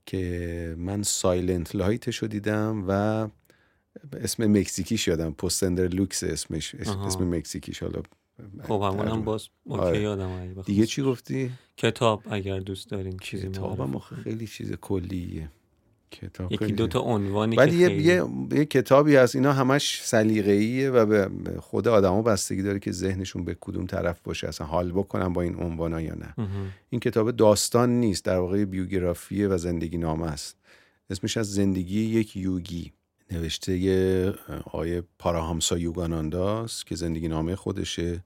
که 0.07 0.75
من 0.79 1.03
Silent 1.03 1.77
Light 1.77 2.05
ش 2.05 2.17
رو 2.17 2.29
دیدم 2.29 2.85
و 2.89 2.93
اسم 4.13 4.47
مکزیکیش 4.59 5.09
یادم 5.09 5.33
Post 5.33 5.51
Tenebras 5.51 5.89
Lux 5.89 6.25
اسمش 6.25 6.75
اسم 6.75 7.35
مکزیکیش. 7.35 7.83
حالا 7.83 8.03
خب 8.63 8.83
همونم 8.83 9.23
باز 9.23 9.49
اوکی 9.65 9.83
آره. 9.83 10.01
یادم 10.01 10.63
دیگه 10.63 10.87
چی 10.87 11.03
گفتی؟ 11.03 11.51
کتاب 11.77 12.23
اگر 12.31 12.59
دوست 12.59 12.91
دارین 12.91 13.19
چیزی 13.19 13.49
کتابم 13.49 13.99
خیلی 13.99 14.47
چیز 14.47 14.73
کلیه. 14.73 15.51
کتاب 16.11 16.53
یکی 16.53 16.73
دو 16.73 16.87
تا 16.87 17.01
عنوانی 17.01 17.57
ولی 17.57 17.77
یه, 17.77 17.93
یه،, 17.93 18.25
یه 18.51 18.65
کتابی 18.65 19.17
هست 19.17 19.37
اینا 19.37 19.53
همش 19.53 20.01
سلیقه‌ایه 20.05 20.91
و 20.91 21.07
به 21.07 21.61
خود 21.61 21.89
آدما 21.89 22.23
بستگی 22.23 22.63
داره 22.63 22.79
که 22.79 22.93
ذهنشون 22.93 23.45
به 23.45 23.57
کدوم 23.61 23.87
طرف 23.87 24.21
باشه 24.23 24.49
اصلا 24.49 24.67
حال 24.67 24.93
بکنن 24.93 25.33
با 25.33 25.43
این 25.43 25.57
عنوانا 25.57 26.01
یا 26.01 26.15
نه. 26.15 26.49
این 26.91 27.01
کتاب 27.01 27.31
داستان 27.31 27.91
نیست 28.01 28.25
در 28.25 28.39
واقع 28.39 28.65
بیوگرافیه 28.65 29.49
و 29.49 29.59
زندگی 29.59 29.99
نامه 29.99 30.27
است. 30.27 30.57
اسمش 31.11 31.37
از 31.37 31.53
زندگی 31.53 32.01
یک 32.01 32.37
یوگی. 32.37 32.93
نوشته 33.33 33.77
یه 33.77 34.33
آیه 34.73 35.03
پاراهامسا 35.19 35.79
یوگانانداست 35.79 36.87
که 36.87 36.95
زندگی 36.95 37.29
نامه 37.29 37.57
خودشه. 37.57 38.25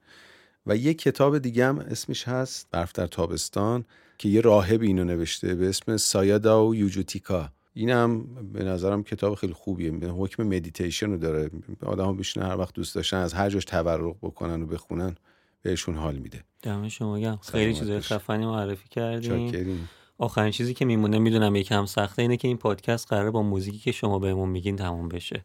و 0.66 0.76
یه 0.76 0.94
کتاب 0.94 1.38
دیگه 1.38 1.66
هم 1.66 1.78
اسمش 1.78 2.28
هست 2.28 2.68
برف 2.70 2.92
در 2.92 3.06
تابستان 3.06 3.84
که 4.18 4.28
یه 4.28 4.40
راهب 4.40 4.82
اینو 4.82 5.04
نوشته 5.04 5.54
به 5.54 5.68
اسم 5.68 5.96
سایادا 5.96 6.66
و 6.66 6.74
یوجوتیکا. 6.74 7.50
این 7.74 7.90
هم 7.90 8.24
به 8.52 8.64
نظرم 8.64 9.02
کتاب 9.02 9.34
خیلی 9.34 9.52
خوبیه. 9.52 9.92
حکم 9.92 10.42
مدیتیشن 10.42 11.10
رو 11.10 11.16
داره. 11.16 11.50
آدم 11.82 12.22
ها 12.36 12.48
هر 12.48 12.56
وقت 12.56 12.74
دوست 12.74 12.94
داشتن 12.94 13.16
از 13.16 13.34
هر 13.34 13.50
جاش 13.50 13.64
تورق 13.64 14.16
بکنن 14.22 14.62
و 14.62 14.66
بخونن 14.66 15.16
بهشون 15.62 15.94
حال 15.94 16.16
میده. 16.16 16.44
دم 16.62 16.88
شما 16.88 17.20
گم 17.20 17.36
خیلی 17.36 17.74
چیزای 17.74 18.00
خفنی 18.00 18.46
معرفی 18.46 18.88
کردیم 18.88 19.88
آخرین 20.18 20.50
چیزی 20.50 20.74
که 20.74 20.84
میمونه 20.84 21.18
می‌دونم 21.18 21.56
یکم 21.56 21.86
سخته 21.86 22.22
اینه 22.22 22.36
که 22.36 22.48
این 22.48 22.56
پادکست 22.56 23.08
قراره 23.08 23.30
با 23.30 23.42
موزیکی 23.42 23.78
که 23.78 23.92
شما 23.92 24.18
بهمون 24.18 24.48
میگین 24.48 24.76
تموم 24.76 25.08
بشه. 25.08 25.42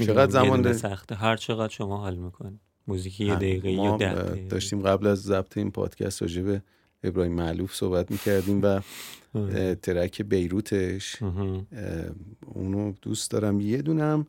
چقدر 0.00 0.30
زمان 0.30 0.72
سخته. 0.72 1.14
هر 1.14 1.36
چقدر 1.36 1.72
شما 1.72 1.96
حال 1.96 2.14
می‌کنید 2.14 2.60
موزیکی 2.86 3.26
یه 3.26 3.34
دقیقه 3.34 3.70
یا 3.70 3.96
ده 3.96 4.46
داشتیم 4.48 4.82
قبل 4.82 5.06
از 5.06 5.22
ضبط 5.22 5.56
این 5.56 5.70
پادکست 5.70 6.22
راجع 6.22 6.42
به 6.42 6.62
ابراهیم 7.02 7.32
معلوف 7.32 7.74
صحبت 7.74 8.10
می‌کردیم 8.10 8.62
و 8.62 8.80
ترک 9.74 10.22
بیروتش. 10.22 11.16
اونو 12.46 12.92
دوست 13.02 13.30
دارم. 13.30 13.60
یه 13.60 13.82
دونم 13.82 14.26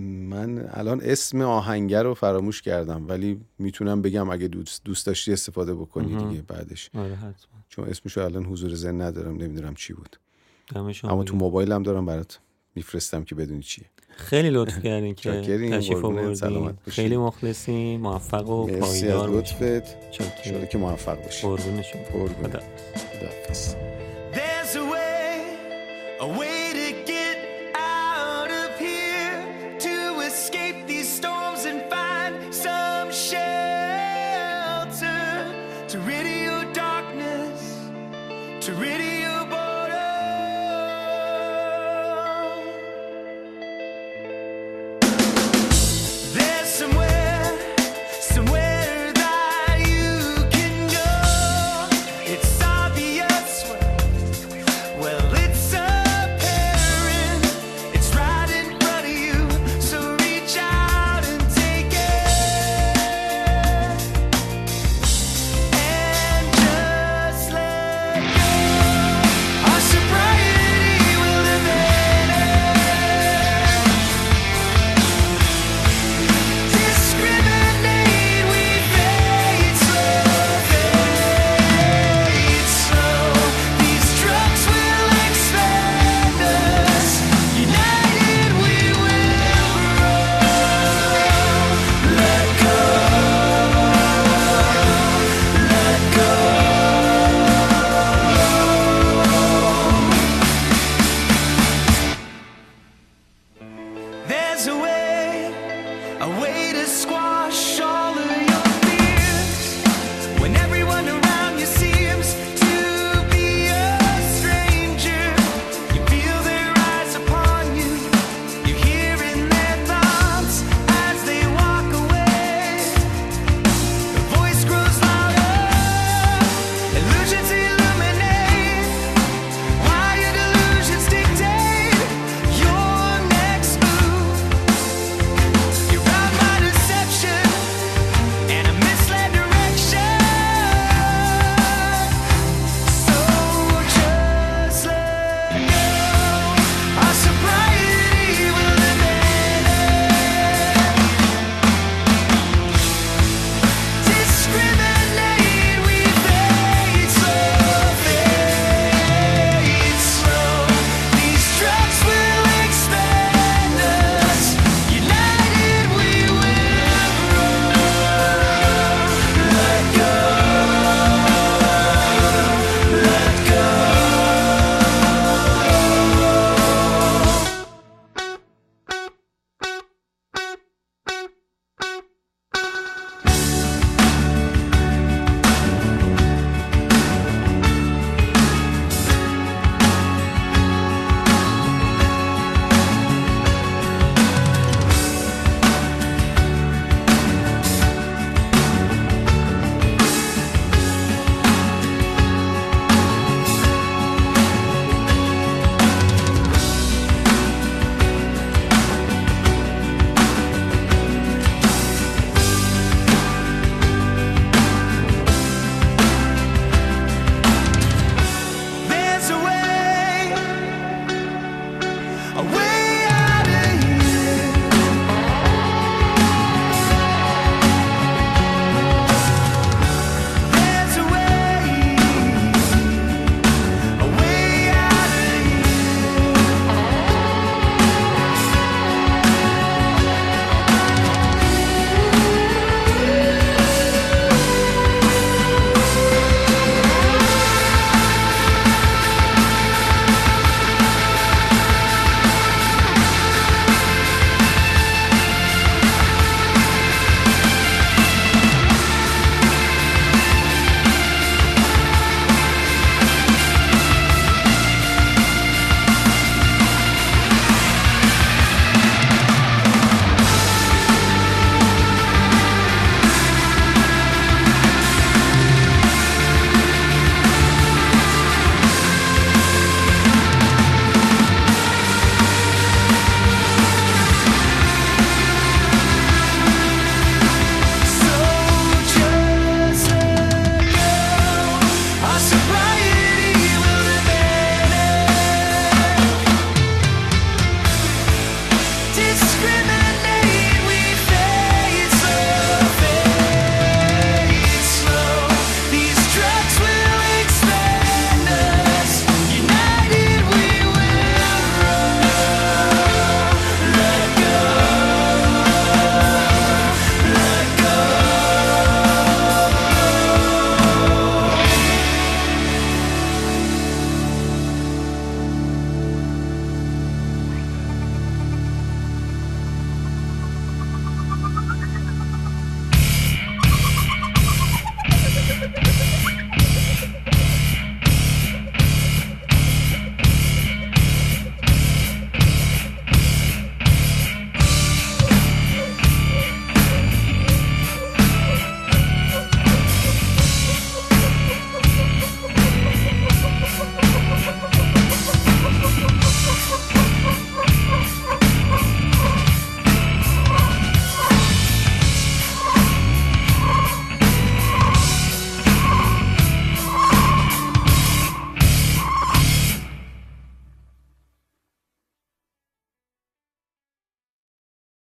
من 0.00 0.68
الان 0.72 1.00
اسم 1.04 1.40
آهنگر 1.40 2.02
رو 2.02 2.14
فراموش 2.14 2.62
کردم 2.62 3.08
ولی 3.08 3.40
می‌تونم 3.58 4.02
بگم 4.02 4.30
اگه 4.30 4.48
دوست, 4.48 4.84
دوست 4.84 5.06
داشتی 5.06 5.32
استفاده 5.32 5.74
بکنی 5.74 6.16
دیگه 6.16 6.42
بعدش. 6.42 6.90
آره 6.94 7.14
حتما. 7.14 7.60
چون 7.68 7.88
اسمش 7.88 8.16
رو 8.16 8.24
الان 8.24 8.44
حضور 8.44 8.74
زن 8.74 9.00
ندارم 9.00 9.36
نمی‌دونم 9.36 9.74
چی 9.74 9.92
بود. 9.92 10.16
اما 11.04 11.24
تو 11.24 11.36
موبایلم 11.36 11.82
دارم 11.82 12.06
برات 12.06 12.38
میفرستم 12.74 13.24
که 13.24 13.34
بدونی 13.34 13.62
چیه. 13.62 13.84
خیلی 14.10 14.50
لطف 14.50 14.82
کردین 14.82 15.14
که 15.14 15.42
تشریف 15.70 16.04
آوردین. 16.04 16.78
خیلی 16.88 17.16
مخلصیم 17.16 18.00
موفق 18.00 18.48
و 18.48 18.66
پایدار 18.66 19.28
لطفت. 19.28 20.12
که 20.70 20.78
موفق 20.78 21.22
باشی. 21.24 21.46
قربون 21.46 21.82
شما. 21.82 22.00